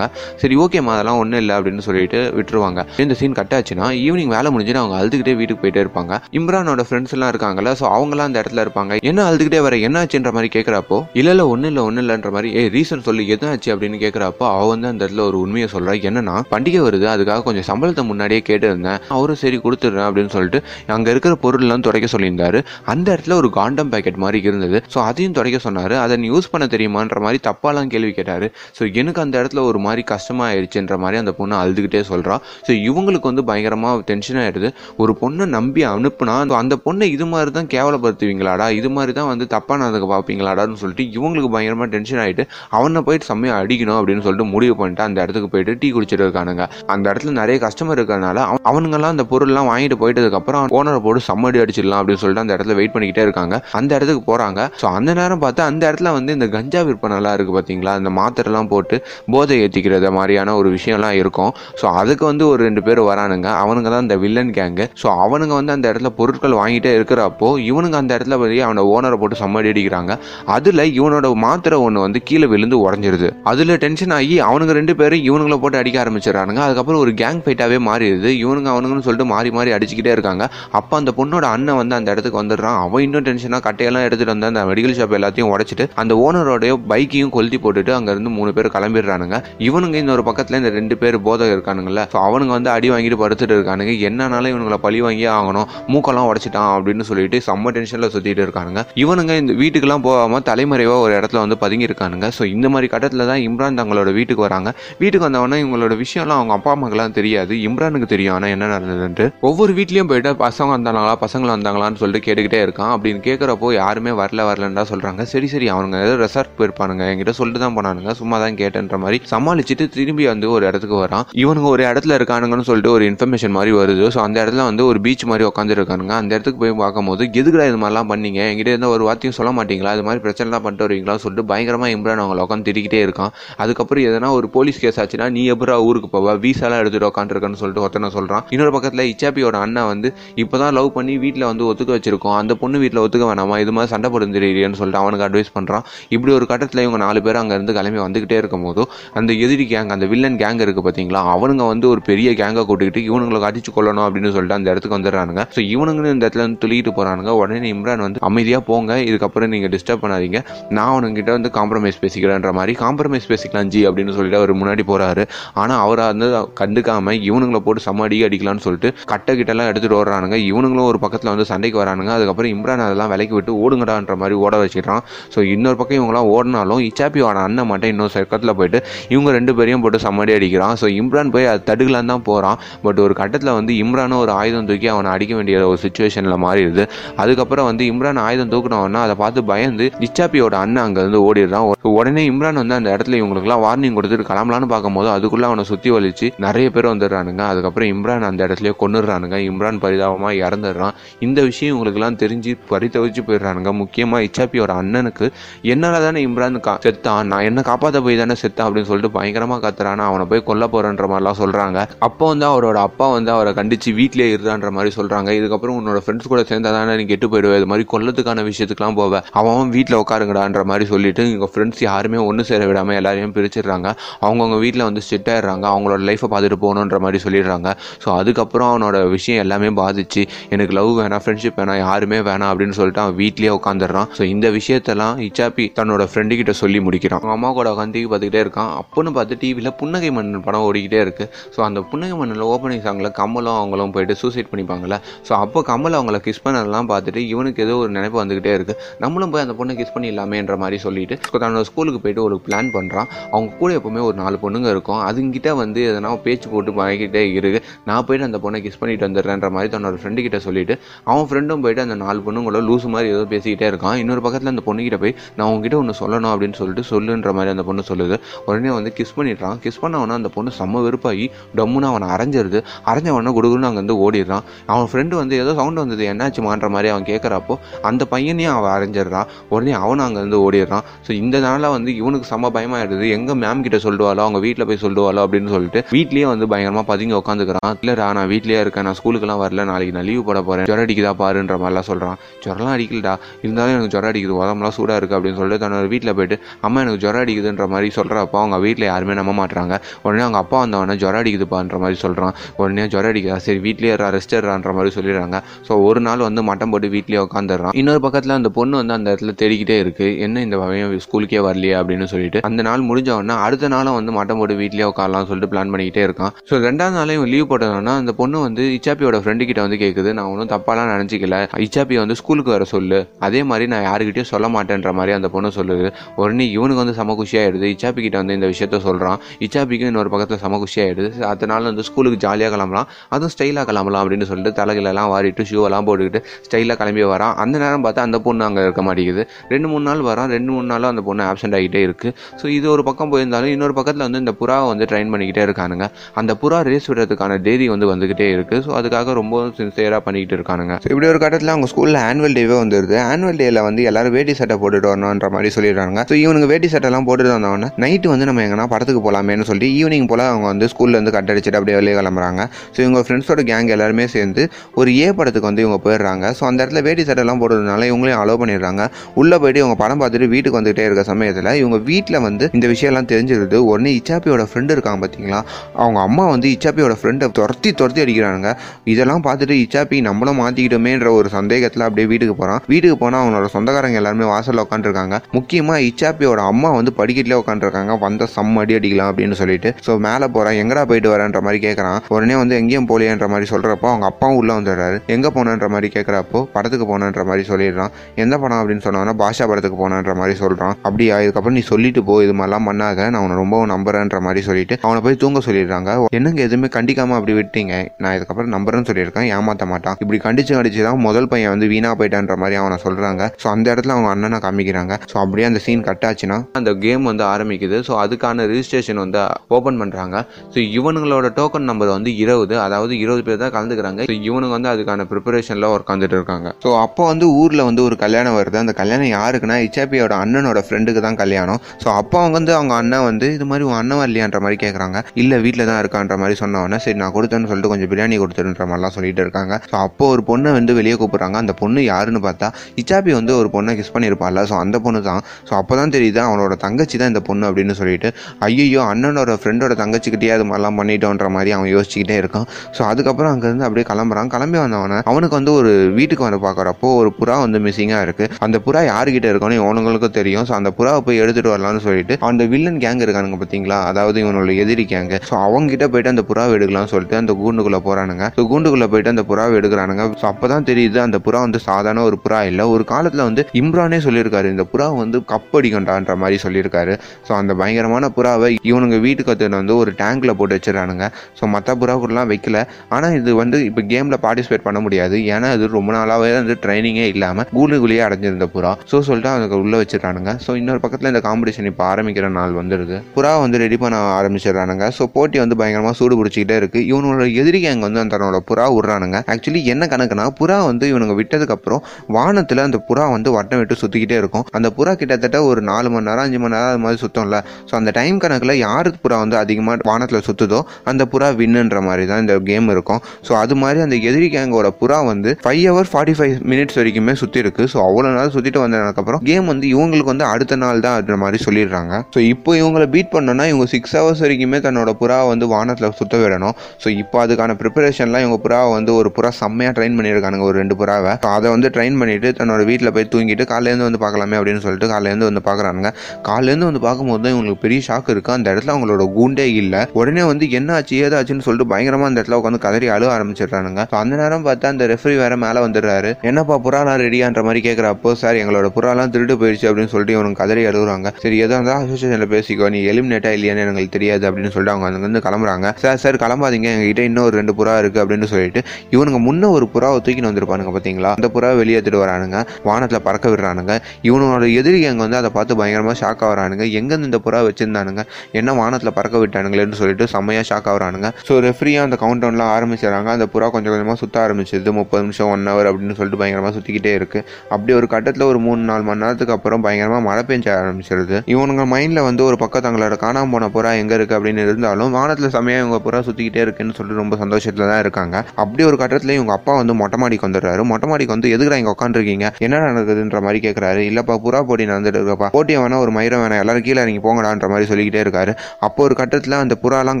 சரி 0.42 0.56
ஓகேம்மா 0.56 0.92
அதெல்லாம் 0.96 1.18
ஒன்றும் 1.22 1.40
இல்லை 1.42 1.54
அப்படின்னு 1.56 1.84
சொல்லிட்டு 1.88 2.20
விட்டுருவாங்க. 2.38 2.80
இந்த 3.04 3.14
சீன் 3.20 3.36
கட் 3.38 3.54
ஆச்சுன்னா 3.58 3.88
ஈவினிங் 4.06 4.32
வேலை 4.36 4.50
முடிஞ்சுன்னு 4.54 4.82
அவங்க 4.82 4.96
அழுதுகிட்டே 5.00 5.36
வீட்டுக்கு 5.40 5.62
போயிட்டே 5.62 5.82
இருப்பாங்க. 5.84 6.20
இம்ரானோட 6.38 6.84
ஃப்ரெண்ட்ஸ் 6.88 7.14
எல்லாம் 7.16 7.32
இருக்காங்கல்ல 7.32 7.72
ஸோ 7.80 7.86
அவங்களாம் 7.96 8.28
அந்த 8.30 8.42
இடத்துல 8.42 8.64
இருப்பாங்க. 8.66 9.00
என்ன 9.10 9.24
அழுதுகிட்டே 9.30 9.60
வர 9.66 9.76
என்னாச்சுன்ற 9.76 10.32
மாதிரி 10.38 10.50
கேட்குறப்போ 10.56 10.98
இல்ல 11.12 11.30
இல்ல 11.30 11.48
ஒன்றும் 11.48 11.70
இல்லை 11.72 11.84
ஒன்றும் 11.88 12.04
இல்லைன்ற 12.04 12.30
மாதிரி 12.36 12.50
ஏ 12.58 12.62
ரீசன் 12.76 13.04
சொல்லி 13.08 13.26
எது 13.34 13.48
ஆச்சு? 13.48 13.70
அப்படின்னு 13.74 13.98
கேட்குறப்போ 14.04 14.44
அவ 14.54 14.66
வந்து 14.66 14.88
அந்த 14.92 15.00
இடத்துல 15.04 15.24
ஒரு 15.30 15.38
உண்மையை 15.38 15.68
சொல்கிறா 15.72 15.94
என்னன்னா 16.08 16.34
பண்டிகை 16.52 16.80
வருது 16.86 17.06
அதுக்காக 17.14 17.42
கொஞ்சம் 17.42 17.68
சம்பளத்தை 17.68 18.04
முன்னாடியே 18.04 18.42
கேட்டு 18.42 18.66
இருந்தேன் 18.66 18.98
அவரும் 19.08 19.40
சரி 19.42 19.56
கொடுத்துட்றேன் 19.64 20.06
அப்படின்னு 20.08 20.32
சொல்லிட்டு 20.36 20.58
அங்க 20.96 21.10
இருக்கிற 21.10 21.34
பொருள்லாம் 21.44 21.84
துடைக்க 21.86 22.08
சொல்லியிருந்தாரு. 22.12 22.58
அந்த 22.84 23.06
இடத்துல 23.14 23.32
ஒரு 23.32 23.50
காண்டம் 23.50 23.90
பேக்கெட் 23.92 24.20
மாதிரி 24.24 24.38
இருந்தது. 24.40 24.78
ஸோ 24.94 24.98
அதையும் 25.08 25.32
துடைக்க 25.32 25.58
சொன்னாரு. 25.68 25.94
அதை 26.04 26.16
நீ 26.16 26.28
யூஸ் 26.30 26.50
பண்ண 26.50 26.66
தெரியுமான்ற 26.74 27.20
மாதிரி 27.26 27.40
தப்பாலாம் 27.48 27.90
கேள்வி 27.94 28.12
கேட்டாரு. 28.12 28.46
ஸோ 28.78 28.82
எனக்கு 29.00 29.20
அந்த 29.20 29.34
இடத்துல 29.42 29.62
ஒரு 29.70 29.80
மாதிரி 29.86 30.04
கஷ்டமாயிடுச்சுன்ற 30.12 30.96
மாதிரி 31.04 31.20
அந்த 31.22 31.34
பொண்ணு 31.40 31.56
அழுதுகிட்டே 31.62 32.02
சொல்கிறான் 32.10 32.42
ஸோ 32.66 32.72
இவங்களுக்கு 32.88 33.30
வந்து 33.30 33.44
பயங்கரமாக 33.50 34.02
டென்ஷன் 34.10 34.40
ஆகிடுது 34.44 34.70
ஒரு 35.02 35.14
பொண்ணை 35.22 35.46
நம்பி 35.56 35.84
அனுப்புனா 35.92 36.34
அந்த 36.62 36.74
பொண்ணை 36.86 37.08
இது 37.16 37.26
மாதிரி 37.32 37.50
தான் 37.58 37.70
கேவலப்படுத்துவீங்களாடா 37.74 38.68
இது 38.78 38.88
மாதிரி 38.96 39.12
தான் 39.18 39.30
வந்து 39.32 39.46
தப்பானதுக்கு 39.54 40.08
பார்ப்பீங்களாடான்னு 40.14 40.80
சொல்லிட்டு 40.82 41.06
இவங்களுக்கு 41.16 41.50
பயங்கரமாக 41.54 41.90
டென்ஷன் 41.94 42.20
ஆகிட்டு 42.24 42.44
அவனை 42.78 43.00
போயிட்டு 43.06 43.28
செம்மையாக 43.30 43.62
அடிக்கணும் 43.62 43.98
அப்படின்னு 43.98 44.24
சொல்லிட்டு 44.26 44.46
முடிவு 44.54 44.74
பண்ணிட்டு 44.80 45.04
அந்த 45.06 45.18
இடத்துக்கு 45.24 45.50
போயிட்டு 45.52 45.72
டீ 45.82 45.88
குடிச்சிட்டு 45.96 46.24
இருக்கானுங்க. 46.26 46.62
அந்த 46.94 47.04
இடத்துல 47.12 47.32
நிறைய 47.40 47.56
கஸ்டமர் 47.64 47.98
இருக்கிறதுனால 47.98 48.38
அவனுங்கெல்லாம் 48.70 49.14
அந்த 49.14 49.24
பொருள்லாம் 49.32 49.68
வாங்கிட்டு 49.70 49.96
போயிட்டதுக்கப்புறம் 50.02 50.74
ஓனரை 50.78 51.00
போட்டு 51.06 51.22
சம்மடி 51.28 51.60
அடிச்சிடலாம் 51.64 52.00
அப்படின்னு 52.00 52.22
சொல்லிட்டு 52.22 52.44
அந்த 52.44 52.54
இடத்துல 52.56 52.76
வெயிட் 52.80 52.94
பண்ணிக்கிட்டே 52.94 53.24
இருக்காங்க. 53.26 53.54
அந்த 53.78 53.90
இடத்துக்கு 53.98 54.22
போகிறாங்க 54.30 54.60
ஸோ 54.80 54.86
அந்த 54.98 55.10
நேரம் 55.20 55.42
பார்த்து 55.44 55.62
அந்த 55.70 55.82
இடத்துல 55.90 56.12
வந்து 56.18 56.34
இந்த 56.38 56.48
கஞ்சா 56.56 56.82
விற்பனைலாம் 56.88 57.36
இருக்குது 57.36 57.56
பார்த்தீங்களா 57.58 57.94
அந்த 58.00 58.10
மாத்திரைலாம் 58.20 58.70
போட்டு 58.74 58.98
போதை 59.34 59.55
ஏற்றிக்கிறத 59.62 60.10
மாதிரியான 60.18 60.54
ஒரு 60.60 60.68
விஷயம்லாம் 60.76 61.16
இருக்கும். 61.22 61.52
ஸோ 61.80 61.86
அதுக்கு 62.00 62.24
வந்து 62.30 62.44
ஒரு 62.52 62.60
ரெண்டு 62.68 62.82
பேர் 62.86 63.00
வரானுங்க. 63.10 63.48
அவனுங்க 63.62 63.90
தான் 63.94 64.04
இந்த 64.06 64.16
வில்லன் 64.24 64.52
கேங்கு 64.58 64.86
ஸோ 65.02 65.06
அவனுங்க 65.24 65.54
வந்து 65.60 65.74
அந்த 65.76 65.86
இடத்துல 65.90 66.10
பொருட்கள் 66.20 66.56
வாங்கிட்டே 66.60 66.92
இருக்கிறப்போ 66.98 67.48
இவனுங்க 67.70 67.96
அந்த 68.02 68.12
இடத்துல 68.18 68.38
போய் 68.42 68.60
அவனை 68.68 68.84
ஓனரை 68.94 69.18
போட்டு 69.22 69.38
சம்மடி 69.42 69.70
அடிக்கிறாங்க 69.72 70.12
அதில் 70.56 70.84
இவனோட 70.98 71.32
மாத்திரை 71.46 71.78
ஒன்று 71.86 72.04
வந்து 72.06 72.20
கீழே 72.28 72.46
விழுந்து 72.52 72.76
உடஞ்சிருது. 72.86 73.28
அதில் 73.50 73.74
டென்ஷன் 73.84 74.14
ஆகி 74.18 74.36
அவனுங்க 74.48 74.72
ரெண்டு 74.80 74.94
பேரும் 75.00 75.24
இவனுங்களை 75.28 75.58
போட்டு 75.62 75.80
அடிக்க 75.80 75.96
ஆரம்பிச்சிடறானுங்க. 76.04 76.60
அதுக்கப்புறம் 76.66 77.02
ஒரு 77.04 77.12
கேங் 77.22 77.42
ஃபைட்டாகவே 77.44 77.78
மாறிடுது. 77.88 78.30
இவனுங்க 78.42 78.70
அவனுங்கன்னு 78.74 79.06
சொல்லிட்டு 79.06 79.28
மாறி 79.34 79.50
மாறி 79.56 79.70
அடிச்சுக்கிட்டே 79.76 80.12
இருக்காங்க. 80.16 80.44
அப்போ 80.78 80.94
அந்த 81.00 81.12
பொண்ணோட 81.18 81.44
அண்ணன் 81.56 81.78
வந்து 81.80 81.94
அந்த 81.98 82.08
இடத்துக்கு 82.14 82.40
வந்துடுறான். 82.42 82.78
அவன் 82.84 83.04
இன்னும் 83.06 83.26
டென்ஷனாக 83.28 83.62
கட்டையெல்லாம் 83.66 84.06
எடுத்துகிட்டு 84.06 84.34
வந்து 84.34 84.50
அந்த 84.50 84.62
மெடிக்கல் 84.70 84.96
ஷாப் 84.98 85.16
எல்லாத்தையும் 85.18 85.50
உடச்சிட்டு 85.54 85.86
அந்த 86.02 86.14
ஓனரோடைய 86.24 86.72
பைக்கையும் 86.92 87.32
கொளுத்தி 87.36 87.60
போட்டுட்டு 87.64 87.92
அங்கேருந்து 87.98 88.32
மூணு 88.38 88.50
பேர் 88.56 88.70
கிளம்பிடுறானுங்க. 88.76 89.35
இவனுங்க 89.68 89.96
இன்னொரு 90.02 90.22
பக்கத்துல 90.28 90.60
இந்த 90.62 90.70
ரெண்டு 90.78 90.94
பேர் 91.02 91.16
போதகம் 91.28 91.54
இருக்கானுங்கல்ல. 91.56 92.02
ஸோ 92.12 92.16
அவனுங்க 92.26 92.52
வந்து 92.58 92.70
அடி 92.74 92.90
வாங்கிட்டு 92.92 93.18
படுத்துட்டு 93.22 93.56
இருக்கானுங்க. 93.58 93.92
என்னனாலும் 94.08 94.52
இவனுங்களை 94.54 94.78
பழி 94.86 95.00
வாங்கியே 95.06 95.30
ஆகணும். 95.38 95.68
மூக்கெல்லாம் 95.92 96.28
உடைச்சிட்டான் 96.30 96.70
அப்படின்னு 96.76 97.06
சொல்லிட்டு 97.10 97.40
செம்ம 97.48 97.72
டென்ஷன்ல 97.76 98.10
சுத்திட்டு 98.14 98.44
இருக்கானுங்க. 98.46 98.82
இவனுங்க 99.04 99.34
இந்த 99.42 99.52
வீட்டுக்கெல்லாம் 99.62 100.04
போகாம 100.08 100.40
தலைமறைவா 100.50 100.96
ஒரு 101.06 101.14
இடத்துல 101.18 101.42
வந்து 101.44 101.58
பதுங்கி 101.64 101.88
இருக்கானுங்க. 101.88 102.28
ஸோ 102.38 102.44
இந்த 102.54 102.66
மாதிரி 102.74 102.90
கட்டத்துல 102.94 103.26
தான் 103.32 103.42
இம்ரான் 103.48 103.78
தங்களோட 103.80 104.12
வீட்டுக்கு 104.18 104.46
வராங்க. 104.46 104.68
வீட்டுக்கு 105.02 105.26
வந்தவொடனே 105.28 105.58
இவங்களோட 105.64 105.96
விஷயம்லாம் 106.04 106.40
அவங்க 106.40 106.54
அப்பா 106.58 106.72
அம்மாக்கெல்லாம் 106.76 107.16
தெரியாது. 107.18 107.54
இம்ரானுக்கு 107.68 108.08
தெரியும். 108.14 108.34
ஆனா 108.36 108.46
என்ன 108.54 108.70
நடந்ததுன்ட்டு. 108.74 109.26
ஒவ்வொரு 109.50 109.72
வீட்லயும் 109.78 110.10
போயிட்டு 110.12 110.32
பசங்க 110.44 110.70
வந்தாங்களா 110.76 111.14
பசங்க 111.24 111.52
வந்தாங்களான்னு 111.54 112.00
சொல்லிட்டு 112.02 112.26
கேட்டுக்கிட்டே 112.26 112.60
இருக்கான். 112.66 112.92
அப்படின்னு 112.96 113.20
கேட்குறப்போ 113.28 113.68
யாருமே 113.80 114.12
வரல 114.22 114.44
வரலன்னு 114.50 114.78
தான் 114.80 114.90
சொல்றாங்க. 114.92 115.22
சரி 115.32 115.48
சரி 115.52 115.66
அவனுங்க 115.74 115.98
ஏதோ 116.06 116.14
ரெசார்ட் 116.24 116.56
போயிருப்பானுங்க. 116.58 117.04
என்கிட்ட 117.12 117.34
சொல்லிட்டு 117.38 117.62
தான் 117.64 117.76
போனானுங்க. 117.78 118.12
சும்மா 118.20 118.36
தான் 118.44 118.58
கேட்டேன்ற 118.60 118.98
மாதிரி 119.04 119.18
சமாளிச்சுட்டு 119.32 119.84
திரும்பி 119.96 120.24
வந்து 120.32 120.46
ஒரு 120.56 120.64
இடத்துக்கு 120.68 120.96
வரான். 121.02 121.24
இவனுங்க 121.42 121.68
ஒரு 121.74 121.82
இடத்துல 121.90 122.16
இருக்கானுங்கன்னு 122.18 122.66
சொல்லிட்டு 122.68 122.92
ஒரு 122.96 123.04
இன்ஃபர்மேஷன் 123.10 123.54
மாதிரி 123.56 123.72
வருது. 123.80 124.04
ஸோ 124.14 124.20
அந்த 124.26 124.36
இடத்துல 124.44 124.64
வந்து 124.70 124.82
ஒரு 124.90 124.98
பீச் 125.06 125.24
மாதிரி 125.30 125.46
உட்காந்துருக்கானுங்க 125.50 126.14
அந்த 126.20 126.30
இடத்துக்கு 126.36 126.60
போய் 126.62 126.74
பார்க்கும்போது 126.82 127.22
எதுக்குடா 127.40 127.66
இது 127.70 127.78
மாதிரிலாம் 127.82 128.10
பண்ணீங்க? 128.12 128.40
எங்கிட்ட 128.50 128.72
இருந்தால் 128.74 128.94
ஒரு 128.96 129.04
வார்த்தையும் 129.08 129.36
சொல்ல 129.38 129.52
மாட்டீங்களா? 129.58 129.92
இது 129.98 130.04
மாதிரி 130.08 130.22
பிரச்சனைலாம் 130.26 130.64
பண்ணிட்டு 130.66 130.86
வரீங்களா 130.86 131.16
சொல்லிட்டு 131.24 131.46
பயங்கரமாக 131.52 131.90
இம்ரான் 131.96 132.22
அவங்கள 132.24 132.44
உட்காந்து 132.46 132.66
திட்டிக்கிட்டே 132.68 133.00
இருக்கான். 133.06 133.32
அதுக்கப்புறம் 133.64 134.04
எதனா 134.10 134.30
ஒரு 134.38 134.48
போலீஸ் 134.56 134.80
கேஸ் 134.84 135.00
ஆச்சுன்னா 135.04 135.28
நீ 135.36 135.44
எப்படா 135.54 135.76
ஊருக்கு 135.88 136.10
போவா? 136.14 136.34
வீசாலாம் 136.44 136.80
எடுத்துகிட்டு 136.82 137.10
உட்காந்துருக்கன்னு 137.12 137.60
சொல்லிட்டு 137.62 137.84
ஒருத்தனை 137.86 138.10
சொல்கிறான் 138.16 138.44
இன்னொரு 138.56 138.74
பக்கத்தில் 138.76 139.04
இச்சாப்பியோட 139.12 139.56
அண்ணன் 139.66 139.88
வந்து 139.92 140.08
இப்பதான் 140.44 140.74
லவ் 140.78 140.90
பண்ணி 140.98 141.16
வீட்டில் 141.24 141.46
வந்து 141.50 141.66
ஒத்துக்க 141.70 141.92
வச்சிருக்கோம். 141.96 142.36
அந்த 142.40 142.52
பொண்ணு 142.62 142.76
வீட்டில் 142.84 143.02
ஒத்துக்க 143.04 143.26
வேணாமா? 143.32 143.58
இது 143.64 143.74
மாதிரி 143.76 143.92
சண்டை 143.94 144.10
போட்டு 144.12 144.32
தெரியலையேன்னு 144.38 144.80
சொல்லிட்டு 144.80 145.02
அவனுக்கு 145.02 145.26
அட்வைஸ் 145.28 145.52
பண்ணுறான் 145.56 145.84
இப்படி 146.14 146.32
ஒரு 146.38 146.46
கட்டத்தில் 146.52 146.84
இவங்க 146.86 147.00
நாலு 147.06 147.20
பேர் 147.26 147.40
அங்கேருந்து 147.42 147.76
கிளம்பி 147.78 148.02
வந்துக்கிட்டே 148.06 148.38
இருக்கும் 148.42 148.66
போது 148.68 148.82
அந்த 149.18 149.32
எதிரி 149.44 149.64
கேங் 149.70 149.90
அந்த 149.94 150.04
வில்லன் 150.10 150.36
கேங் 150.42 150.60
இருக்குது 150.64 150.84
பார்த்தீங்களா 150.86 151.20
அவனுங்க 151.34 151.64
வந்து 151.70 151.86
ஒரு 151.92 152.00
பெரிய 152.08 152.28
கேங்கை 152.40 152.62
கூட்டிக்கிட்டு 152.68 153.00
இவனுங்களை 153.08 153.38
அடிச்சு 153.48 153.70
கொள்ளணும் 153.76 154.04
அப்படின்னு 154.06 154.30
சொல்லிட்டு 154.34 154.56
அந்த 154.58 154.68
இடத்துக்கு 154.72 154.96
வந்துடுறானுங்க. 154.96 155.42
ஸோ 155.54 155.60
இவனுங்கன்னு 155.74 156.12
இந்த 156.14 156.24
இடத்துல 156.26 156.44
வந்து 156.46 156.60
துளிக்கிட்டு 156.64 156.92
போகிறானுங்க 156.98 157.32
உடனே 157.40 157.70
இம்ரான் 157.74 158.02
வந்து 158.06 158.20
அமைதியாக 158.28 158.62
போங்க. 158.70 158.98
இதுக்கப்புறம் 159.08 159.52
நீங்கள் 159.54 159.72
டிஸ்டர்ப் 159.74 160.02
பண்ணாதீங்க. 160.04 160.40
நான் 160.76 160.90
அவனுங்கிட்ட 160.92 161.32
வந்து 161.38 161.50
காம்ப்ரமைஸ் 161.58 162.00
பேசிக்கிறேன்ற 162.04 162.52
மாதிரி 162.58 162.74
காம்ப்ரமைஸ் 162.84 163.28
பேசிக்கலாம் 163.32 163.70
ஜி 163.74 163.82
அப்படின்னு 163.90 164.14
சொல்லிட்டு 164.18 164.40
அவர் 164.40 164.52
முன்னாடி 164.60 164.84
போகிறாரு 164.90 165.24
ஆனால் 165.64 165.80
அவரை 165.86 166.06
வந்து 166.12 166.28
கண்டுக்காமல் 166.62 167.20
இவனுங்களை 167.30 167.62
போட்டு 167.68 167.84
செம்ம 167.86 168.06
அடி 168.08 168.20
அடிக்கலாம்னு 168.28 168.64
சொல்லிட்டு 168.66 168.90
கட்டை 169.14 169.34
கிட்டெல்லாம் 169.40 169.70
எடுத்துகிட்டு 169.72 169.98
ஓடுறானுங்க. 170.00 170.38
இவனுங்களும் 170.50 170.88
ஒரு 170.92 171.00
பக்கத்தில் 171.06 171.32
வந்து 171.34 171.48
சண்டைக்கு 171.52 171.80
வரானுங்க. 171.82 172.12
அதுக்கப்புறம் 172.18 172.52
இம்ரான் 172.56 172.86
அதெல்லாம் 172.88 173.12
விலைக்கு 173.14 173.36
விட்டு 173.40 173.58
ஓடுங்கடான்ற 173.64 174.16
மாதிரி 174.24 174.38
ஓட 174.44 174.54
வச்சுக்கிறான். 174.64 175.02
ஸோ 175.34 175.48
இன்னொரு 175.56 175.78
பக்கம் 175.82 176.00
இவங்களாம் 176.00 176.30
ஓடினாலும் 176.36 176.84
இச்சாப்பி 176.90 177.04
இச்சாப்பியோட 177.06 177.40
அண்ணன் 177.46 177.68
மட்டும் 177.70 177.90
இன்னொரு 177.92 178.12
சக்கத்தில் 178.14 178.54
போயிட்டு 178.58 178.78
இவங்க 179.14 179.30
ரெண்டு 179.38 179.54
பேரையும் 179.58 179.82
போட்டு 179.84 180.00
சம்மடி 180.06 180.34
அடிக்கிறான். 180.38 180.74
ஸோ 180.82 180.88
இம்ரான் 181.00 181.32
போய் 181.36 181.48
அதை 181.52 181.60
தடுக்கலான்னு 181.70 182.12
தான் 182.12 182.24
போகிறான் 182.30 182.58
பட் 182.86 183.00
ஒரு 183.06 183.14
கட்டத்தில் 183.20 183.52
வந்து 183.58 183.72
இம்ரானும் 183.82 184.20
ஒரு 184.24 184.32
ஆயுதம் 184.40 184.68
தூக்கி 184.70 184.88
அவனை 184.94 185.10
அடிக்க 185.14 185.34
வேண்டிய 185.38 185.64
ஒரு 185.72 185.80
சுச்சுவேஷனில் 185.84 186.38
மாறிடுது. 186.46 186.84
அதுக்கப்புறம் 187.22 187.68
வந்து 187.70 187.84
இம்ரான் 187.92 188.20
ஆயுதம் 188.26 188.52
தூக்கினவொன்னா 188.54 189.02
அதை 189.06 189.16
பார்த்து 189.22 189.42
பயந்து 189.52 189.86
நிச்சாப்பியோட 190.04 190.54
அண்ணன் 190.64 190.84
அங்கேருந்து 190.86 191.20
ஓடிடுறான். 191.28 191.66
உடனே 191.98 192.22
இம்ரான் 192.30 192.60
வந்து 192.62 192.76
அந்த 192.78 192.88
இடத்துல 192.94 193.18
இவங்களுக்குலாம் 193.20 193.62
வார்னிங் 193.66 193.96
கொடுத்துட்டு 193.98 194.28
கிளம்பலான்னு 194.30 194.68
பார்க்கும்போது 194.72 195.08
அதுக்குள்ளே 195.14 195.46
அவனை 195.50 195.64
சுற்றி 195.70 195.90
வலிச்சு 195.96 196.26
நிறைய 196.44 196.66
பேர் 196.74 196.90
வந்துடுறானுங்க. 196.92 197.42
அதுக்கப்புறம் 197.52 197.90
இம்ரான் 197.94 198.26
அந்த 198.30 198.40
இடத்துலயே 198.46 198.74
கொண்டுடுறானுங்க 198.82 199.36
இம்ரான் 199.50 199.80
பரிதாபமாக 199.84 200.32
இறந்துடுறான். 200.46 200.94
இந்த 201.26 201.40
விஷயம் 201.50 201.72
இவங்களுக்குலாம் 201.72 202.18
தெரிஞ்சு 202.22 202.52
பரிதவிச்சு 202.72 203.22
போயிடுறானுங்க. 203.28 203.70
முக்கியமாக 203.82 204.26
இச்சாப்பியோட 204.28 204.72
அண்ணனுக்கு. 204.82 205.26
என்னால 205.74 206.00
தானே 206.06 206.20
இம்ரான் 206.28 206.60
கா 206.66 206.74
செத்தான். 206.86 207.28
நான் 207.32 207.46
என்ன 207.48 207.62
காப்பாற்ற 207.70 208.00
போய் 208.06 208.20
தானே 208.22 208.36
செத்தான் 208.42 208.66
அப்படின்னு 208.66 208.90
சொல்லி 208.90 208.95
சொல்லிட்டு 208.96 209.16
பயங்கரமாக 209.18 209.60
கத்துறானா 209.66 210.04
அவனை 210.10 210.24
போய் 210.32 210.46
கொல்ல 210.50 210.64
போகிறன்ற 210.72 211.06
மாதிரிலாம் 211.12 211.38
சொல்கிறாங்க 211.42 211.78
அப்போ 212.06 212.24
வந்து 212.32 212.46
அவரோட 212.50 212.78
அப்பா 212.88 213.06
வந்து 213.16 213.30
அவரை 213.36 213.50
கண்டித்து 213.58 213.90
வீட்டிலே 213.98 214.26
இருந்தான்ற 214.34 214.68
மாதிரி 214.76 214.90
சொல்கிறாங்க 214.98 215.30
இதுக்கப்புறம் 215.38 215.76
உன்னோட 215.80 215.98
ஃப்ரெண்ட்ஸ் 216.04 216.30
கூட 216.32 216.42
சேர்ந்தா 216.50 216.70
தானே 216.76 216.94
நீ 217.00 217.04
கெட்டு 217.10 217.26
போயிடுவே. 217.32 217.56
இது 217.60 217.68
மாதிரி 217.70 217.84
கொல்லத்துக்கான 217.92 218.44
விஷயத்துக்குலாம் 218.48 218.96
போவ. 219.00 219.20
அவன் 219.40 219.72
வீட்டில் 219.76 219.98
உட்காருங்கடான்ற 220.02 220.62
மாதிரி 220.70 220.84
சொல்லிட்டு 220.92 221.22
எங்கள் 221.34 221.50
ஃப்ரெண்ட்ஸ் 221.52 221.82
யாருமே 221.88 222.18
ஒன்று 222.28 222.44
சேர 222.50 222.66
விடாம 222.70 222.94
எல்லாரையும் 223.00 223.34
பிரிச்சிடுறாங்க. 223.36 223.88
அவங்கவுங்க 224.26 224.58
வீட்டில் 224.64 224.86
வந்து 224.88 225.02
செட் 225.10 225.30
ஆயிடுறாங்க. 225.34 225.64
அவங்களோட 225.74 226.00
லைஃப்பை 226.10 226.30
பார்த்துட்டு 226.34 226.58
போகணுன்ற 226.64 227.00
மாதிரி 227.06 227.20
சொல்லிடுறாங்க. 227.26 227.68
ஸோ 228.04 228.08
அதுக்கப்புறம் 228.20 228.70
அவனோட 228.72 228.96
விஷயம் 229.16 229.42
எல்லாமே 229.44 229.70
பாதிச்சு 229.80 230.24
எனக்கு 230.56 230.74
லவ் 230.80 230.92
வேணாம் 231.00 231.24
ஃப்ரெண்ட்ஷிப் 231.24 231.60
வேணாம் 231.62 231.80
யாருமே 231.86 232.20
வேணாம் 232.30 232.50
அப்படின்னு 232.52 232.78
சொல்லிட்டு 232.80 233.02
அவன் 233.04 233.18
வீட்லேயே 233.22 233.52
உட்காந்துடுறான் 233.58 234.10
ஸோ 234.18 234.22
இந்த 234.34 234.46
விஷயத்தெல்லாம் 234.58 235.16
இச்சாப்பி 235.28 235.66
தன்னோட 235.80 236.02
ஃப்ரெண்டுக்கிட்ட 236.12 236.54
சொல்லி 236.62 236.80
முடிக்கிறான். 236.86 237.20
அவங்க 237.22 237.36
அம்மா 237.38 237.50
கூட 237.58 237.68
உட்காந்து 237.74 238.04
பார்த்துக்கிட்டே 238.12 238.42
இருக்கான். 238.44 238.72
அப்போன்னு 238.86 239.10
பார்த்து 239.16 239.38
டிவியில் 239.42 239.70
புன்னகை 239.80 240.10
மன்னன் 240.16 240.44
படம் 240.46 240.64
ஓடிக்கிட்டே 240.66 241.00
இருக்குது 241.04 241.30
ஸோ 241.54 241.60
அந்த 241.68 241.80
புன்னகை 241.90 242.14
மன்னனில் 242.20 242.46
ஓப்பனிங் 242.52 242.82
சாங்கில் 242.86 243.10
கமலும் 243.18 243.56
அவங்களும் 243.60 243.92
போயிட்டு 243.94 244.14
சூசைட் 244.22 244.48
பண்ணிப்பாங்கல்ல. 244.52 244.98
ஸோ 245.28 245.32
அப்போ 245.44 245.60
கமல் 245.70 245.96
அவங்கள 245.98 246.18
கிஸ் 246.26 246.42
பண்ணதெல்லாம் 246.44 246.88
பார்த்துட்டு 246.92 247.22
இவனுக்கு 247.32 247.62
ஏதோ 247.66 247.74
ஒரு 247.82 247.90
நினைப்பு 247.96 248.18
வந்துக்கிட்டே 248.22 248.52
இருக்குது 248.58 248.78
நம்மளும் 249.04 249.32
போய் 249.34 249.44
அந்த 249.46 249.56
பொண்ணை 249.58 249.76
கிஸ் 249.80 249.92
பண்ணிடலாமேன்ற 249.96 250.56
மாதிரி 250.62 250.78
சொல்லிட்டு 250.86 251.18
ஸோ 251.30 251.40
தன்னோட 251.42 251.64
ஸ்கூலுக்கு 251.70 252.00
போயிட்டு 252.04 252.22
ஒரு 252.28 252.38
பிளான் 252.46 252.70
பண்ணுறான் 252.76 253.08
அவங்க 253.32 253.50
கூட 253.60 253.70
எப்போவுமே 253.80 254.02
ஒரு 254.08 254.16
நாலு 254.22 254.38
பொண்ணுங்க 254.44 254.70
இருக்கும். 254.74 255.00
அதுங்கிட்ட 255.08 255.50
வந்து 255.62 255.82
எதனா 255.90 256.12
பேச்சு 256.26 256.46
போட்டு 256.54 256.72
பழகிட்டே 256.80 257.24
இருக்கு 257.38 257.62
நான் 257.90 258.04
போயிட்டு 258.08 258.28
அந்த 258.28 258.40
பொண்ணை 258.46 258.60
கிஸ் 258.66 258.80
பண்ணிட்டு 258.80 259.06
வந்துடுறேன்ற 259.08 259.50
மாதிரி 259.56 259.70
தன்னோட 259.74 259.96
ஃப்ரெண்டு 260.02 260.24
கிட்ட 260.26 260.40
சொல்லிட்டு 260.46 260.74
அவன் 261.10 261.28
ஃப்ரெண்டும் 261.30 261.62
போயிட்டு 261.66 261.84
அந்த 261.86 261.98
நாலு 262.04 262.18
பொண்ணுங்களோட 262.26 262.62
லூஸ் 262.68 262.86
மாதிரி 262.94 263.08
ஏதோ 263.16 263.24
பேசிக்கிட்டே 263.34 263.68
இருக்கான். 263.72 263.96
இன்னொரு 264.02 264.22
பக்கத்தில் 264.26 264.52
அந்த 264.54 264.64
பொண்ணுகிட்ட 264.68 264.98
போய் 265.02 265.14
நான் 265.38 265.48
உங்ககிட்ட 265.52 265.76
ஒன்று 265.82 265.94
சொல்லணும் 266.02 266.32
அப்படின்னு 266.32 266.58
சொல்லிட்டு 266.60 266.84
சொல்லுன்ற 266.92 267.32
மாதிரி 267.38 267.52
அந்த 267.54 267.64
பொண்ணு 267.68 267.84
சொல்லுது. 267.90 268.18
உடனே 268.48 268.70
வந்து 268.78 268.92
கிஸ் 268.98 269.14
பண்ணிடுறான். 269.18 269.56
கிஸ் 269.64 269.80
பண்ண 269.82 270.02
அந்த 270.18 270.30
பொண்ணு 270.36 270.50
செம்ம 270.58 270.82
வெறுப்பாகி 270.86 271.26
டம்முன்னு 271.58 271.88
அவனை 271.92 272.06
அரைஞ்சிருது. 272.14 272.58
அரைஞ்சவனே 272.90 273.32
குடுகுன்னு 273.38 273.68
அங்கே 273.68 273.80
வந்து 273.82 273.96
ஓடிடுறான். 274.04 274.44
அவன் 274.72 274.88
ஃப்ரெண்டு 274.90 275.14
வந்து 275.20 275.34
ஏதோ 275.42 275.52
சவுண்ட் 275.60 275.80
வந்தது 275.82 276.04
என்னாச்சுமான்ற 276.12 276.68
மாதிரி 276.74 276.88
அவன் 276.92 277.06
கேட்குறப்போ 277.10 277.54
அந்த 277.90 278.02
பையனையும் 278.12 278.54
அவன் 278.58 278.72
அரைஞ்சிடுறான். 278.76 279.28
உடனே 279.54 279.74
அவனும் 279.84 280.06
அங்கே 280.06 280.20
வந்து 280.24 280.40
ஓடிடுறான். 280.46 280.84
ஸோ 281.06 281.10
இந்த 281.22 281.36
நாளில் 281.46 281.72
வந்து 281.76 281.90
இவனுக்கு 282.00 282.28
செம்ம 282.32 282.50
பயமாயிடுது. 282.56 283.06
எங்கே 283.16 283.36
மேம் 283.42 283.64
கிட்ட 283.66 283.80
சொல்லுவாளோ 283.86 284.22
அவங்க 284.26 284.40
வீட்டில் 284.46 284.66
போய் 284.70 284.82
சொல்லுவாளோ 284.84 285.22
அப்படின்னு 285.26 285.52
சொல்லிட்டு 285.54 285.82
வீட்லேயே 285.96 286.26
வந்து 286.32 286.48
பயங்கரமாக 286.52 286.86
பதுங்கி 286.92 287.16
உட்காந்துக்கிறான் 287.20 287.76
இல்லைடா 287.82 288.06
நான் 288.18 288.30
வீட்லேயே 288.32 288.60
இருக்கேன். 288.64 288.86
நான் 288.88 288.98
ஸ்கூலுக்குலாம் 289.00 289.40
வரல. 289.44 289.64
நாளைக்கு 289.72 289.94
நான் 289.96 290.06
லீவ் 290.10 290.24
போட 290.28 290.40
போகிறேன் 290.48 290.68
ஜொரம் 290.70 290.84
அடிக்குதா 290.86 291.12
பாருன்ற 291.22 291.56
மாதிரிலாம் 291.62 291.88
சொல்கிறான் 291.90 292.18
ஜொரம்லாம் 292.44 292.74
அடிக்கலடா. 292.76 293.14
இருந்தாலும் 293.44 293.74
எனக்கு 293.76 293.92
ஜொரம் 293.94 294.10
அடிக்குது. 294.12 294.34
உடம்புலாம் 294.40 294.76
சூடாக 294.78 294.98
இருக்குது 295.00 295.18
அப்படின்னு 295.18 295.38
சொல்லிட்டு 295.40 295.64
தன்னோட 295.64 295.88
வீட்டில் 295.94 296.14
போயிட்டு 296.18 296.38
அம்மா 296.66 296.78
எனக்கு 296.84 297.02
ஜொரம் 297.04 297.22
அடிக்குதுன்ற 297.24 297.66
மாதிரி 297.74 297.88
சொல்கிறப்போ 297.98 298.38
அவங்க 298.42 298.58
வீட்டில் 298.66 298.88
யாருமே 298.90 299.16
நம்ப 299.20 299.34
மாட்டுறாங்க 299.40 299.74
உடனே 300.04 300.22
அவங்க 300.26 300.40
அப்பா 300.44 300.58
வந்தவொடனே 300.64 300.96
ஜொர 301.02 301.14
அடிக்குதுப்பான்ற 301.22 301.78
மாதிரி 301.84 301.98
சொல்கிறான் 302.04 302.34
உடனே 302.60 302.86
ஜொர 302.94 303.04
அடிக்குதா 303.12 303.38
சரி 303.46 303.60
வீட்லேயே 303.66 303.94
ரெஸ்டர்றான்ற 304.16 304.70
மாதிரி 304.76 304.92
சொல்லிடுறாங்க. 304.96 305.36
ஸோ 305.68 305.72
ஒரு 305.88 306.00
நாள் 306.06 306.26
வந்து 306.28 306.42
மட்டம் 306.50 306.72
போட்டு 306.72 306.88
வீட்லேயே 306.94 307.22
உட்காந்துடுறான் 307.26 307.74
இன்னொரு 307.80 308.00
பக்கத்தில் 308.04 308.36
அந்த 308.38 308.50
பொண்ணு 308.58 308.74
வந்து 308.80 308.94
அந்த 308.98 309.08
இடத்துல 309.12 309.32
தேடிக்கிட்டே 309.40 309.76
இருக்கு. 309.84 310.06
என்ன 310.26 310.42
இந்த 310.46 310.56
வகையும் 310.62 310.92
ஸ்கூலுக்கே 311.06 311.40
வரலையே 311.46 311.74
அப்படின்னு 311.80 312.06
சொல்லிட்டு. 312.12 312.40
அந்த 312.48 312.60
நாள் 312.68 312.86
முடிஞ்ச 312.90 313.10
உடனே 313.18 313.36
அடுத்த 313.46 313.70
நாளும் 313.74 313.96
வந்து 313.98 314.12
மட்டம் 314.18 314.40
போட்டு 314.40 314.56
வீட்லேயே 314.62 314.88
உட்காரலாம்னு 314.92 315.28
சொல்லிட்டு 315.30 315.50
பிளான் 315.52 315.72
பண்ணிக்கிட்டே 315.72 316.04
இருக்கான். 316.08 316.32
ஸோ 316.50 316.60
ரெண்டாவது 316.66 316.96
நாளே 316.98 317.16
இவன் 317.18 317.30
லீவ் 317.34 317.48
போட்டதுனா 317.52 317.94
அந்த 318.02 318.14
பொண்ணு 318.20 318.40
வந்து 318.46 318.64
இச்சாப்பியோட 318.78 319.18
ஃப்ரெண்டு 319.24 319.48
கிட்ட 319.50 319.60
வந்து 319.66 319.80
கேட்குது 319.84 320.12
நான் 320.18 320.30
ஒன்றும் 320.32 320.52
தப்பாலாம் 320.54 320.90
நினச்சிக்கல. 320.94 321.38
இச்சாப்பியை 321.66 322.00
வந்து 322.04 322.18
ஸ்கூலுக்கு 322.20 322.54
வர 322.56 322.64
சொல்லு. 322.74 323.00
அதே 323.28 323.42
மாதிரி 323.50 323.66
நான் 323.74 323.84
யாருக்கிட்டையும் 323.88 324.30
சொல்ல 324.32 324.46
மாட்டேன்ற 324.56 324.92
மாதிரி 324.98 325.14
அந்த 325.18 325.30
பொண்ணு 325.34 325.50
சொல்லுது. 325.58 325.86
உடனே 326.20 326.46
இவனுக்கு 326.56 326.82
வந்து 326.82 326.96
செம 327.00 327.16
குஷியாயிடுது. 327.20 327.66
இச்சாப்பி 327.74 328.00
கிட்ட 328.06 328.16
வந்து 328.22 328.36
இந்த 328.38 328.45
விஷயத்த 328.52 328.80
சொல்கிறான் 328.86 329.18
இச்சாபிக்கும் 329.46 329.90
இன்னொரு 329.92 330.10
பக்கத்தில் 330.14 330.40
செம 330.44 330.60
குஷியாயிடுது 330.62 331.10
அடுத்த 331.28 331.48
நாள் 331.52 331.68
வந்து 331.70 331.84
ஸ்கூலுக்கு 331.88 332.18
ஜாலியாக 332.26 332.52
கிளம்பலாம். 332.54 332.88
அதுவும் 333.14 333.32
ஸ்டைலாக 333.34 333.64
கிளம்பலாம் 333.70 334.02
அப்படின்னு 334.04 334.28
சொல்லிட்டு 334.30 334.52
தலைகளெல்லாம் 334.60 335.10
வாரிட்டு 335.14 335.46
ஷூவெல்லாம் 335.50 335.86
போட்டுக்கிட்டு 335.88 336.22
ஸ்டைலாக 336.46 336.76
கிளம்பி 336.82 337.04
வரான். 337.12 337.34
அந்த 337.44 337.56
நேரம் 337.64 337.84
பார்த்தா 337.86 338.06
அந்த 338.08 338.20
பொண்ணு 338.26 338.44
அங்கே 338.48 338.64
இருக்க 338.66 338.82
மாட்டேங்குது. 338.88 339.24
ரெண்டு 339.52 339.68
மூணு 339.72 339.84
நாள் 339.90 340.02
வரான். 340.10 340.30
ரெண்டு 340.36 340.50
மூணு 340.54 340.66
நாளும் 340.72 340.90
அந்த 340.92 341.04
பொண்ணு 341.08 341.24
ஆப்சென்ட் 341.30 341.56
ஆகிட்டே 341.58 341.82
இருக்குது 341.88 342.12
ஸோ 342.40 342.46
இது 342.58 342.66
ஒரு 342.74 342.84
பக்கம் 342.88 343.12
போயிருந்தாலும் 343.12 343.52
இன்னொரு 343.56 343.76
பக்கத்தில் 343.78 344.06
வந்து 344.06 344.22
இந்த 344.24 344.34
புறாவை 344.40 344.66
வந்து 344.72 344.88
ட்ரெயின் 344.92 345.12
பண்ணிக்கிட்டே 345.14 345.44
இருக்கானுங்க. 345.48 345.86
அந்த 346.22 346.32
புறா 346.42 346.58
ரேஸ் 346.70 346.88
விடுறதுக்கான 346.90 347.38
தேதி 347.46 347.68
வந்து 347.74 347.86
வந்துக்கிட்டே 347.92 348.28
இருக்குது 348.36 348.62
ஸோ 348.66 348.72
அதுக்காக 348.80 349.14
ரொம்ப 349.20 349.42
சின்சியராக 349.60 350.00
பண்ணிக்கிட்டு 350.06 350.36
இருக்கானுங்க. 350.38 350.74
ஸோ 350.84 350.88
இப்படி 350.92 351.08
ஒரு 351.12 351.20
கட்டத்தில் 351.24 351.52
அவங்க 351.54 351.68
ஸ்கூலில் 351.72 352.00
ஆனுவல் 352.08 352.36
டேவே 352.38 352.56
வந்துருது. 352.62 352.96
ஆனுவல் 353.12 353.40
டேயில் 353.40 353.60
வந்து 353.68 353.82
எல்லாரும் 353.90 354.14
வேட்டி 354.16 354.34
சட்டை 354.40 354.56
போட்டுட்டு 354.62 354.90
வரணுன்ற 354.92 355.28
மாதிரி 355.34 355.50
சொல்லிடுறாங்க 355.56 356.04
ஸோ 356.10 356.14
இவனுக்கு 356.22 356.48
வேட்டி 356.52 356.68
சட்டைலாம் 356.74 357.06
போட்டுட்டு 357.08 357.32
வந்தவொடனே 357.36 357.68
நைட்டு 357.84 358.12
வந்து 358.12 358.28
நம்ம 358.30 358.35
எங்கன்னா 358.44 358.66
படத்துக்கு 358.72 359.02
போகலாமேன்னு 359.06 359.46
சொல்லி 359.50 359.68
ஈவினிங் 359.80 360.08
போல் 360.12 360.24
அவங்க 360.28 360.46
வந்து 360.52 360.66
ஸ்கூல்ல 360.72 360.96
இருந்து 360.98 361.12
கட் 361.16 361.30
அடிச்சுட்டு 361.32 361.58
அப்படியே 361.60 361.76
வெளியே 361.80 361.94
கிளம்புறாங்க. 361.98 362.42
ஸோ 362.74 362.78
இவங்க 362.84 363.00
ஃப்ரெண்ட்ஸோட 363.06 363.42
கேங் 363.50 363.70
எல்லாருமே 363.76 364.06
சேர்ந்து 364.14 364.42
ஒரு 364.80 364.90
ஏ 365.02 365.08
படத்துக்கு 365.18 365.48
வந்து 365.50 365.64
இவங்க 365.66 365.78
போயிடுறாங்க. 365.86 366.24
ஸோ 366.38 366.44
அந்த 366.50 366.58
இடத்துல 366.64 366.82
வேட்டி 366.88 367.04
சட்டைலாம் 367.10 367.42
போடுறதுனால 367.42 367.86
இவங்களையும் 367.90 368.20
அலோவ் 368.22 368.40
பண்ணிடுறாங்க. 368.42 368.82
உள்ளே 369.22 369.38
போயிட்டு 369.42 369.62
இவங்க 369.64 369.78
படம் 369.82 370.00
பார்த்துட்டு 370.02 370.30
வீட்டுக்கு 370.34 370.58
வந்துகிட்டே 370.60 370.86
இருக்க 370.88 371.04
சமயத்தில் 371.12 371.50
இவங்க 371.62 371.78
வீட்டில் 371.90 372.20
வந்து 372.28 372.44
இந்த 372.58 372.66
விஷயம்லாம் 372.74 373.10
தெரிஞ்சிருது. 373.14 373.58
உடனே 373.70 373.92
இச்சாப்பியோட 374.00 374.44
ஃப்ரெண்டு 374.50 374.74
இருக்காங்க 374.76 375.00
பார்த்தீங்களா 375.02 375.40
அவங்க 375.82 375.98
அம்மா 376.08 376.26
வந்து 376.34 376.48
இச்சாப்பியோட 376.56 376.94
ஃப்ரெண்டை 377.00 377.28
துரத்தி 377.38 377.70
துரத்தி 377.80 378.00
அடிக்கிறாங்க 378.04 378.50
இதெல்லாம் 378.92 379.24
பார்த்துட்டு 379.26 379.54
இச்சாப்பி 379.64 379.96
நம்மளும் 380.08 380.40
மாற்றிக்கிட்டோமேன்ற 380.42 381.08
ஒரு 381.18 381.28
சந்தேகத்தில் 381.36 381.84
அப்படியே 381.86 382.08
வீட்டுக்கு 382.12 382.34
போகிறான் 382.40 382.60
வீட்டுக்கு 382.72 382.96
போனால் 383.02 383.22
அவனோட 383.24 383.48
சொந்தக்காரங்க 383.54 384.00
எல்லாருமே 384.00 384.26
வாசலில் 384.32 384.62
உட்காந்துருக்காங்க 384.64 385.16
முக்கியமாக 385.36 385.86
இச்சாப்பியோட 385.90 386.40
அம்மா 386.52 386.70
வந்து 386.78 386.92
படிக்கட்டிலே 387.00 387.38
உட்காந்துருக்காங்க 387.42 387.94
வந்த 388.06 388.25
செம்ம 388.34 388.62
அடி 388.62 388.74
அடிக்கலாம் 388.78 389.10
அப்படின்னு 389.12 389.36
சொல்லிட்டு. 389.40 389.70
ஸோ 389.86 389.92
மேலே 390.06 390.26
போகிறான் 390.34 390.58
எங்கடா 390.62 390.82
போயிட்டு 390.90 391.10
வரேன்ற 391.14 391.40
மாதிரி 391.46 391.60
கேட்குறான் 391.66 391.98
உடனே 392.14 392.36
வந்து 392.42 392.54
எங்கேயும் 392.60 392.88
போலியன்ற 392.90 393.28
மாதிரி 393.32 393.48
சொல்கிறப்போ 393.52 393.88
அவங்க 393.92 394.06
அப்பாவும் 394.10 394.38
உள்ளே 394.40 394.54
வந்துடுறாரு. 394.58 394.98
எங்கே 395.14 395.30
போனன்ற 395.36 395.68
மாதிரி 395.74 395.90
கேட்குறப்போ 395.96 396.40
படத்துக்கு 396.54 396.88
போனன்ற 396.92 397.24
மாதிரி 397.30 397.44
சொல்லிடுறான். 397.50 397.92
எந்த 398.24 398.34
படம் 398.42 398.60
அப்படின்னு 398.60 398.84
சொன்னோன்னா 398.86 399.14
பாஷா 399.22 399.46
படத்துக்கு 399.52 399.78
போனன்ற 399.82 400.14
மாதிரி 400.20 400.36
சொல்கிறான் 400.42 400.74
அப்படியா 400.88 401.16
இதுக்கப்புறம் 401.24 401.58
நீ 401.58 401.64
சொல்லிட்டு 401.72 402.02
போ. 402.08 402.16
இது 402.26 402.34
மாதிரிலாம் 402.40 402.68
பண்ணாத. 402.70 403.08
நான் 403.14 403.22
உன்னை 403.26 403.36
ரொம்பவும் 403.42 403.70
நம்புறேன்ற 403.74 404.20
மாதிரி 404.26 404.42
சொல்லிட்டு 404.48 404.74
அவனை 404.86 405.00
போய் 405.06 405.20
தூங்க 405.24 405.40
சொல்லிடுறாங்க. 405.48 405.90
என்னங்க 406.18 406.42
எதுவுமே 406.48 406.70
கண்டிக்காம 406.76 407.16
அப்படி 407.18 407.34
விட்டீங்க? 407.38 407.74
நான் 408.02 408.14
இதுக்கப்புறம் 408.18 408.52
நம்புறேன்னு 408.56 408.88
சொல்லியிருக்கேன். 408.90 409.28
ஏமாத்த 409.36 409.66
மாட்டான். 409.72 409.98
இப்படி 410.04 410.20
கண்டிச்சு 410.26 410.52
கண்டிச்சு 410.56 410.82
தான் 410.88 411.02
முதல் 411.06 411.28
பையன் 411.32 411.52
வந்து 411.54 411.66
வீணா 411.72 411.90
போயிட்டான்ற 412.00 412.36
மாதிரி 412.42 412.56
அவனை 412.62 412.78
சொல்றாங்க. 412.84 413.22
ஸோ 413.42 413.46
அந்த 413.54 413.66
இடத்துல 413.74 413.94
அவங்க 413.96 414.10
அண்ணனை 414.14 414.38
காமிக்கிறாங்க. 414.46 414.94
ஸோ 415.10 415.16
அப்படியே 415.22 415.46
அந்த 415.50 415.60
சீன் 415.66 415.84
கட் 415.88 416.06
ஆச்சுன்னா 416.08 416.38
அந்த 416.60 416.70
கேம் 416.84 417.04
வந்து 417.10 417.24
ஆரம்பிக்குது. 417.32 417.78
ஸோ 417.88 417.92
அதுக்கான 418.16 418.44
ரிஜிஸ்ட்ரேஷன் 418.50 419.00
வந்து 419.02 419.18
uh, 419.22 419.54
ஓப்பன் 419.56 419.78
பண்ணுறாங்க 419.80 420.16
ஸோ 420.52 420.58
இவனுங்களோட 420.76 421.26
டோக்கன் 421.38 421.66
நம்பர் 421.70 421.90
வந்து 421.94 422.10
இருபது 422.22 422.54
அதாவது 422.64 422.92
இருபது 423.02 423.22
பேர் 423.26 423.40
தான் 423.42 423.52
கலந்துக்கிறாங்க. 423.56 424.00
ஸோ 424.08 424.14
இவனுங்க 424.28 424.54
வந்து 424.56 424.70
அதுக்கான 424.72 425.04
ப்ரிப்பரேஷனில் 425.10 425.66
உட்காந்துட்டு 425.74 426.16
இருக்காங்க. 426.18 426.48
ஸோ 426.64 426.70
அப்போ 426.84 427.02
வந்து 427.10 427.26
ஊரில் 427.40 427.64
வந்து 427.68 427.82
ஒரு 427.88 427.96
கல்யாணம் 428.04 428.36
வருது. 428.38 428.56
அந்த 428.64 428.74
கல்யாணம் 428.80 429.10
யாருக்குன்னா 429.16 429.58
இச்சாப்பியோட 429.66 430.14
அண்ணனோட 430.24 430.60
ஃப்ரெண்டுக்கு 430.66 431.02
தான் 431.06 431.18
கல்யாணம். 431.22 431.60
ஸோ 431.82 431.88
அப்போ 432.00 432.18
அவங்க 432.22 432.36
வந்து 432.40 432.54
அவங்க 432.58 432.74
அண்ணன் 432.80 433.06
வந்து 433.10 433.28
இது 433.36 433.46
மாதிரி 433.50 433.66
உன் 433.68 433.78
அண்ணன் 433.80 434.00
வரலையான்ற 434.02 434.40
மாதிரி 434.46 434.58
கேட்குறாங்க 434.64 435.00
இல்லை 435.22 435.38
வீட்டில் 435.46 435.68
தான் 435.70 435.80
இருக்கான்ற 435.82 436.16
மாதிரி 436.22 436.36
சொன்னவொடனே 436.42 436.80
சரி 436.86 436.98
நான் 437.02 437.14
கொடுத்தேன்னு 437.16 437.50
சொல்லிட்டு 437.52 437.72
கொஞ்சம் 437.74 437.92
பிரியாணி 437.92 438.18
கொடுத்துருன்ற 438.24 438.66
மாதிரிலாம் 438.72 438.96
சொல்லிட்டு 438.98 439.24
இருக்காங்க. 439.26 439.54
ஸோ 439.72 439.76
அப்போ 439.86 440.06
ஒரு 440.16 440.24
பொண்ணை 440.30 440.52
வந்து 440.58 440.74
வெளியே 440.80 440.98
கூப்பிட்றாங்க. 441.02 441.38
அந்த 441.44 441.54
பொண்ணு 441.62 441.82
யாருன்னு 441.92 442.22
பார்த்தா 442.28 442.50
இச்சாப்பி 442.82 443.14
வந்து 443.20 443.34
ஒரு 443.42 443.50
பொண்ணை 443.56 443.74
கிஸ் 443.80 443.94
பண்ணியிருப்பாள் 443.96 444.42
ஸோ 444.52 444.56
அந்த 444.64 444.76
பொண்ணு 444.86 445.02
தான். 445.10 445.22
ஸோ 445.48 445.52
அப்போ 445.60 445.74
தான் 445.82 445.94
தெரியுது 445.96 446.20
அவனோட 446.28 446.54
தங்கச்சி 446.66 446.96
தான் 447.00 447.12
இந்த 447.12 447.22
பொண்ணு 447.28 447.44
அப்படின்னு 447.48 447.74
சொல்லிட்டு 447.78 448.05
ஐயோ 448.46 448.80
அண்ணனோட 448.92 449.32
ஃப்ரெண்டோட 449.40 449.74
தங்கச்சிக்கிட்டே 449.82 450.32
அது 450.36 450.46
மாதிரிலாம் 450.50 450.78
பண்ணிட்டோன்ற 450.80 451.28
மாதிரி 451.36 451.50
அவன் 451.56 451.70
யோசிச்சுக்கிட்டே 451.74 452.16
இருக்கான். 452.22 452.46
ஸோ 452.76 452.82
அதுக்கப்புறம் 452.90 453.32
அங்கேருந்து 453.34 453.66
அப்படியே 453.68 453.86
கிளம்புறான். 453.92 454.30
கிளம்பி 454.34 454.58
வந்தவன 454.64 455.00
அவனுக்கு 455.12 455.36
வந்து 455.38 455.52
ஒரு 455.60 455.72
வீட்டுக்கு 455.98 456.26
வந்து 456.28 456.40
பார்க்குறப்போ 456.46 456.90
ஒரு 457.00 457.12
புறா 457.20 457.36
வந்து 457.44 457.60
மிஸ்ஸிங்காக 457.66 458.06
இருக்குது 458.08 458.30
அந்த 458.46 458.56
புறா 458.66 458.82
யாருக்கிட்ட 458.92 459.28
இருக்குன்னு 459.32 459.60
இவனுங்களுக்கும் 459.62 460.16
தெரியும். 460.20 460.46
ஸோ 460.50 460.54
அந்த 460.60 460.72
புறாவை 460.78 461.00
போய் 461.08 461.20
எடுத்துகிட்டு 461.24 461.54
வரலாம்னு 461.54 461.82
சொல்லிட்டு 461.88 462.16
அந்த 462.30 462.42
வில்லன் 462.52 462.80
கேங் 462.84 463.02
இருக்கானுங்க 463.06 463.38
பார்த்தீங்களா 463.42 463.78
அதாவது 463.90 464.16
இவனோட 464.24 464.54
எதிரி 464.64 464.86
கேங்க 464.92 465.20
ஸோ 465.28 465.34
அவங்ககிட்ட 465.46 465.86
போயிட்டு 465.92 466.12
அந்த 466.14 466.24
புறாவை 466.30 466.52
எடுக்கலாம்னு 466.58 466.92
சொல்லிட்டு 466.94 467.20
அந்த 467.22 467.32
கூண்டுக்குள்ளே 467.42 467.80
போகிறானுங்க 467.86 468.24
ஸோ 468.36 468.44
கூண்டுக்குள்ளே 468.52 468.88
போயிட்டு 468.92 469.12
அந்த 469.14 469.24
புறாவை 469.30 469.54
எடுக்கிறானுங்க. 469.60 470.04
ஸோ 470.20 470.26
அப்போ 470.32 470.46
தான் 470.52 470.66
தெரியுது 470.70 470.98
அந்த 471.06 471.18
புறா 471.26 471.38
வந்து 471.46 471.60
சாதாரண 471.68 472.02
ஒரு 472.08 472.16
புறா 472.24 472.40
இல்லை. 472.50 472.64
ஒரு 472.74 472.84
காலத்தில் 472.92 473.24
வந்து 473.28 473.42
இம்ரானே 473.60 473.98
சொல்லியிருக்காரு 474.06 474.46
இந்த 474.54 474.64
புறா 474.72 474.86
வந்து 475.02 475.18
கப்படிக்கண்டான்ற 475.32 476.14
மாதிரி 476.22 476.36
சொல்லியிருக்காரு. 476.44 476.94
ஸோ 477.28 477.32
அந்த 477.40 477.52
பயங்கரமாக 477.60 477.95
பயங்கரமான 477.96 478.08
புறாவை 478.16 478.48
இவனுங்க 478.70 478.96
வீட்டுக்கு 479.04 479.30
எடுத்துட்டு 479.32 479.58
வந்து 479.60 479.74
ஒரு 479.82 479.90
டேங்க்ல 480.00 480.30
போட்டு 480.38 480.56
வச்சிடறானுங்க. 480.56 481.04
ஸோ 481.38 481.44
மற்ற 481.54 481.70
புறாவுக்குலாம் 481.80 482.28
வைக்கல. 482.32 482.58
ஆனால் 482.94 483.14
இது 483.20 483.30
வந்து 483.40 483.56
இப்போ 483.68 483.82
கேமில் 483.92 484.18
பார்ட்டிசிபேட் 484.24 484.64
பண்ண 484.66 484.78
முடியாது. 484.86 485.16
ஏன்னா 485.34 485.48
இது 485.56 485.64
ரொம்ப 485.78 485.90
நாளாகவே 485.96 486.30
வந்து 486.38 486.56
ட்ரைனிங்கே 486.64 487.06
இல்லாமல் 487.14 487.46
கூண்டுக்குள்ளேயே 487.56 488.02
அடைஞ்சிருந்த 488.06 488.48
புறா. 488.54 488.72
ஸோ 488.90 488.98
சொல்லிட்டு 489.08 489.30
அதுக்கு 489.36 489.60
உள்ளே 489.64 489.78
வச்சிடறானுங்க. 489.82 490.32
ஸோ 490.44 490.56
இன்னொரு 490.60 490.82
பக்கத்தில் 490.84 491.10
இந்த 491.12 491.22
காம்படிஷன் 491.28 491.70
இப்போ 491.72 491.84
ஆரம்பிக்கிற 491.92 492.28
நாள் 492.38 492.58
வந்துடுது 492.60 492.98
புறா 493.16 493.32
வந்து 493.44 493.60
ரெடி 493.64 493.78
பண்ண 493.84 494.02
ஆரம்பிச்சிடுறானுங்க. 494.20 494.86
ஸோ 494.98 495.06
போட்டி 495.16 495.38
வந்து 495.44 495.58
பயங்கரமாக 495.62 495.96
சூடு 496.00 496.18
பிடிச்சிக்கிட்டே 496.20 496.58
இருக்குது 496.62 496.86
இவனோட 496.92 497.26
எதிரி 497.42 497.60
கேங் 497.66 497.84
வந்து 497.86 498.04
தன்னோட 498.14 498.40
புறா 498.50 498.66
விடுறானுங்க. 498.76 499.18
ஆக்சுவலி 499.34 499.62
என்ன 499.74 499.84
கணக்குனா 499.94 500.26
புறா 500.42 500.58
வந்து 500.70 500.84
இவனுங்க 500.92 501.16
விட்டதுக்கப்புறம் 501.22 501.82
வானத்தில் 502.18 502.64
அந்த 502.68 502.78
புறா 502.90 503.04
வந்து 503.16 503.28
வட்டம் 503.38 503.60
விட்டு 503.62 503.80
சுற்றிக்கிட்டே 503.82 504.18
இருக்கும். 504.22 504.44
அந்த 504.56 504.68
புறா 504.78 504.92
கிட்டத்தட்ட 505.00 505.38
ஒரு 505.50 505.60
நாலு 505.70 505.88
மணி 505.94 506.08
நேரம் 506.08 506.24
அஞ்சு 506.26 506.38
மணி 506.42 506.54
நேரம் 506.54 506.70
அது 506.72 506.82
மாதிரி 506.84 507.00
சுத்தம்ல. 507.04 507.36
ஸோ 507.68 507.72
அந்த 507.78 507.85
அந்த 507.86 507.92
டைம் 507.98 508.16
கணக்கில் 508.22 508.52
யார் 508.66 508.88
புறா 509.02 509.16
வந்து 509.22 509.36
அதிகமாக 509.42 509.84
வானத்தில் 509.88 510.24
சுற்றுதோ 510.28 510.60
அந்த 510.90 511.02
புறா 511.12 511.26
வின்னுன்ற 511.40 511.80
மாதிரி 511.88 512.04
தான் 512.10 512.20
இந்த 512.22 512.34
கேம் 512.48 512.68
இருக்கும். 512.74 513.00
ஸோ 513.26 513.32
அது 513.40 513.54
மாதிரி 513.60 513.78
அந்த 513.84 513.96
எதிரி 514.08 514.28
கேங்கோட 514.32 514.68
புறா 514.80 514.98
வந்து 515.10 515.30
five 515.44 515.60
hour 515.68 515.88
forty 515.90 516.14
five 516.18 516.34
minutes 516.52 516.78
வரைக்குமே 516.78 517.12
சுற்றி 517.20 517.38
இருக்கு 517.44 517.64
ஸோ 517.72 517.78
அவ்வளோ 517.88 518.10
நாள் 518.16 518.32
சுற்றிட்டு 518.36 518.60
வந்ததுக்கப்புறம் 518.62 519.20
கேம் 519.28 519.50
வந்து 519.52 519.66
இவங்களுக்கு 519.74 520.10
வந்து 520.12 520.26
அடுத்த 520.32 520.58
நாள் 520.62 520.82
தான் 520.86 520.96
அதுன்ற 520.98 521.18
மாதிரி 521.24 521.40
சொல்லிடுறாங்க. 521.44 522.00
ஸோ 522.16 522.18
இப்போ 522.32 522.56
இவங்களை 522.60 522.88
பீட் 522.94 523.12
பண்ணோன்னா 523.14 523.46
இவங்க 523.52 523.66
சிக்ஸ் 523.74 523.94
ஹவர்ஸ் 523.98 524.22
வரைக்குமே 524.24 524.60
தன்னோட 524.66 524.94
புறா 525.02 525.18
வந்து 525.32 525.48
வானத்தில் 525.54 525.96
சுத்த 526.00 526.20
விடணும். 526.24 526.56
ஸோ 526.84 526.88
இப்போ 527.02 527.22
அதுக்கான 527.24 527.56
ப்ரிப்பரேஷன்லாம் 527.62 528.24
இவங்க 528.26 528.40
புறாவை 528.46 528.72
வந்து 528.78 528.94
ஒரு 529.02 529.10
புறா 529.18 529.32
செம்மையாக 529.42 529.74
ட்ரெயின் 529.78 529.96
பண்ணியிருக்கானுங்க 530.00 530.46
ஒரு 530.50 530.58
ரெண்டு 530.62 530.76
புறாவை. 530.82 531.14
ஸோ 531.24 531.30
அதை 531.36 531.46
வந்து 531.56 531.70
ட்ரெயின் 531.76 532.00
பண்ணிட்டு 532.02 532.30
தன்னோட 532.40 532.64
வீட்டில் 532.72 532.94
போய் 532.98 533.08
தூங்கிட்டு 533.14 533.46
காலையிலேருந்து 533.54 533.88
வந்து 533.90 534.02
பார்க்கலாமே 534.06 534.38
அப்படின்னு 534.40 534.64
சொல்லிட்டு 534.66 534.90
காலையிலேருந்து 534.94 535.30
வந்து 535.30 535.44
பார்க்குறானுங்க. 535.48 535.92
காலையிலேருந்து 536.30 536.70
வந்து 536.70 536.84
பார்க்கும்போது 536.88 537.22
தான் 537.24 537.34
இவங்களுக்கு 537.36 537.62
பெரிய 537.64 537.75
ஷாக் 537.88 538.10
இருக்கு. 538.10 538.32
அந்த 538.32 538.54
இடத்துல 538.54 538.74
அவங்களோட 538.74 539.04
கூண்டே 539.18 539.46
இல்லை. 539.62 539.80
உடனே 539.92 540.22
வந்து 540.22 540.50
என்ன 540.50 540.74
ஆச்சு 540.74 540.96
ஏதாச்சுன்னு 541.08 541.46
சொல்லிட்டு 541.46 541.72
பயங்கரமா 541.72 542.08
அந்த 542.10 542.20
இடத்துல 542.20 542.38
உட்காந்து 542.40 542.58
கதறி 542.58 542.88
அழுவ 542.88 543.10
ஆரம்பிச்சிடுறானுங்க. 543.16 543.84
அந்த 544.02 544.16
நேரம் 544.16 544.46
பார்த்தா 544.46 544.66
அந்த 544.66 544.86
ரெஃபரி 544.86 545.16
வேற 545.16 545.36
மேல 545.36 545.66
வந்துடுறாரு. 545.68 546.10
என்னப்பா 546.22 546.58
புறாலாம் 546.64 547.00
ரெடியான்ற 547.04 547.42
மாதிரி 547.42 547.60
கேட்கிறப்போ 547.68 548.12
சார் 548.12 548.34
எங்களோட 548.34 548.68
புறாலாம் 548.76 549.10
திருட்டு 549.10 549.34
போயிடுச்சு 549.34 549.68
அப்படின்னு 549.68 549.92
சொல்லிட்டு 549.94 550.16
இவனுக்கு 550.16 550.40
கதறி 550.42 550.64
அழுகுறாங்க. 550.64 551.10
சரி 551.22 551.36
எதா 551.42 551.56
இருந்தா 551.56 551.74
அசோசியேஷன்ல 551.80 552.28
பேசிக்கோ 552.34 552.70
நீ 552.70 552.80
எலிமினேட்டா 552.86 553.30
இல்லையான்னு 553.36 553.64
எங்களுக்கு 553.64 553.94
தெரியாது 553.98 554.24
அப்படின்னு 554.30 554.52
சொல்லிட்டு 554.56 554.74
அவங்க 554.74 554.86
அங்கேருந்து 554.88 555.24
கிளம்புறாங்க. 555.26 555.76
சார் 555.76 555.96
சார் 555.96 556.22
கிளம்பாதீங்க. 556.24 556.68
எங்ககிட்ட 556.74 556.98
இன்னும் 556.98 557.24
ஒரு 557.24 557.36
ரெண்டு 557.36 557.52
புறா 557.58 557.78
இருக்கு 557.78 558.04
அப்படின்னு 558.04 558.24
சொல்லிட்டு 558.24 558.62
இவனுங்க 558.90 559.20
முன்ன 559.28 559.50
ஒரு 559.50 559.68
புறாவை 559.74 559.98
தூக்கின்னு 560.06 560.30
வந்திருப்பானுங்க 560.30 560.72
பாத்தீங்களா? 560.76 561.10
அந்த 561.18 561.30
புறாவை 561.34 561.56
வெளியேற்றிட்டு 561.62 562.02
வரானுங்க. 562.04 562.38
வானத்துல 562.64 562.98
பறக்க 562.98 563.28
விடுறானுங்க. 563.28 563.74
இவனோட 564.02 564.54
எதிரி 564.54 564.84
அங்க 564.86 565.02
வந்து 565.02 565.16
அதை 565.16 565.30
பார்த்து 565.30 565.54
பயங்கரமா 565.54 565.94
ஷாக் 566.00 566.24
ஆகிறானுங்க 566.26 566.64
எங்கேருந்து 566.78 567.08
இந்த 567.10 567.20
புறா 567.24 567.42
வச்சு 567.42 567.55
வச்சிருந்தானுங்க. 567.56 568.04
என்ன 568.40 568.54
வானத்தில் 568.60 568.94
பறக்க 569.00 569.16
விட்டானுங்களேன்னு 569.24 569.80
சொல்லிட்டு 569.82 570.06
செம்மையாக 570.14 570.46
ஷாக் 570.50 570.70
ஆகிறானுங்க. 570.72 571.10
ஸோ 571.28 571.34
ரெஃப்ரியாக 571.48 571.86
அந்த 571.88 571.98
கவுண்ட் 572.04 572.22
டவுன்லாம் 572.24 572.52
ஆரம்பிச்சிடறாங்க. 572.56 573.10
அந்த 573.16 573.28
புறா 573.32 573.48
கொஞ்சம் 573.56 573.72
கொஞ்சமாக 573.74 573.98
சுற்ற 574.02 574.16
ஆரம்பிச்சிது. 574.26 574.72
முப்பது 574.80 575.02
நிமிஷம் 575.04 575.30
ஒன் 575.34 575.44
ஹவர் 575.50 575.68
அப்படின்னு 575.70 575.96
சொல்லிட்டு 575.98 576.20
பயங்கரமாக 576.22 576.52
சுற்றிக்கிட்டே 576.56 576.92
இருக்குது 577.00 577.24
அப்படி 577.54 577.72
ஒரு 577.80 577.86
கட்டத்தில் 577.94 578.24
ஒரு 578.30 578.38
மூணு 578.46 578.62
நாலு 578.70 578.84
மணி 578.88 579.02
நேரத்துக்கு 579.04 579.34
அப்புறம் 579.36 579.62
பயங்கரமாக 579.66 580.02
மழை 580.08 580.22
பெஞ்ச 580.30 580.46
ஆரம்பிச்சிருது. 580.60 581.16
இவனுங்க 581.34 581.64
மைண்டில் 581.72 582.02
வந்து 582.08 582.22
ஒரு 582.28 582.36
பக்கம் 582.42 582.64
தங்களோட 582.66 582.96
காணாம 583.04 583.30
போன 583.34 583.48
புறா 583.56 583.70
எங்கே 583.82 583.94
இருக்குது 583.98 584.18
அப்படின்னு 584.18 584.44
இருந்தாலும் 584.46 584.92
வானத்தில் 584.98 585.32
செம்மையாக 585.36 585.64
இவங்க 585.64 585.78
புறா 585.86 586.00
சுற்றிக்கிட்டே 586.08 586.42
இருக்குன்னு 586.46 586.76
சொல்லிட்டு 586.78 587.02
ரொம்ப 587.02 587.16
சந்தோஷத்தில் 587.22 587.68
தான் 587.72 587.82
இருக்காங்க. 587.84 588.16
அப்படி 588.42 588.64
ஒரு 588.70 588.78
கட்டத்தில் 588.82 589.14
இவங்க 589.18 589.32
அப்பா 589.38 589.52
வந்து 589.60 589.74
மொட்டை 589.80 589.98
மாடிக்கு 590.02 590.26
வந்துடுறாரு. 590.28 590.64
மொட்டை 590.72 590.88
மாடிக்கு 590.90 591.14
வந்து 591.16 591.30
எதுக்குடா 591.36 591.58
இங்கே 591.62 591.72
உட்காந்துருக்கீங்க 591.76 592.26
என்ன 592.46 592.60
நடக்குதுன்ற 592.68 593.20
மாதிரி 593.26 593.40
கேட்குறாரு 593.46 593.80
இல்லைப்பா 593.90 594.16
புறா 594.26 594.40
போட்டி 594.50 594.66
நடந்துட்டு 594.72 595.00
இருக்கப்பா. 595.00 595.28
போட்டியை 595.36 595.58
வேணா 595.62 595.78
ஒரு 595.84 595.92
மயிரம் 595.98 596.22
வேணா 596.24 596.38
எல்லாரும் 596.42 596.66
கீழே 596.66 596.80
இறங்கி 596.84 597.02
போங்கடான்ற 597.06 597.45
மாதிரி 597.52 597.68
சொல்லிக்கிட்டே 597.70 598.00
இருக்காரு. 598.04 598.32
அப்போ 598.68 598.82
ஒரு 598.86 598.94
கட்டத்தில் 599.00 599.36
அந்த 599.42 599.56
புறாலாம் 599.64 600.00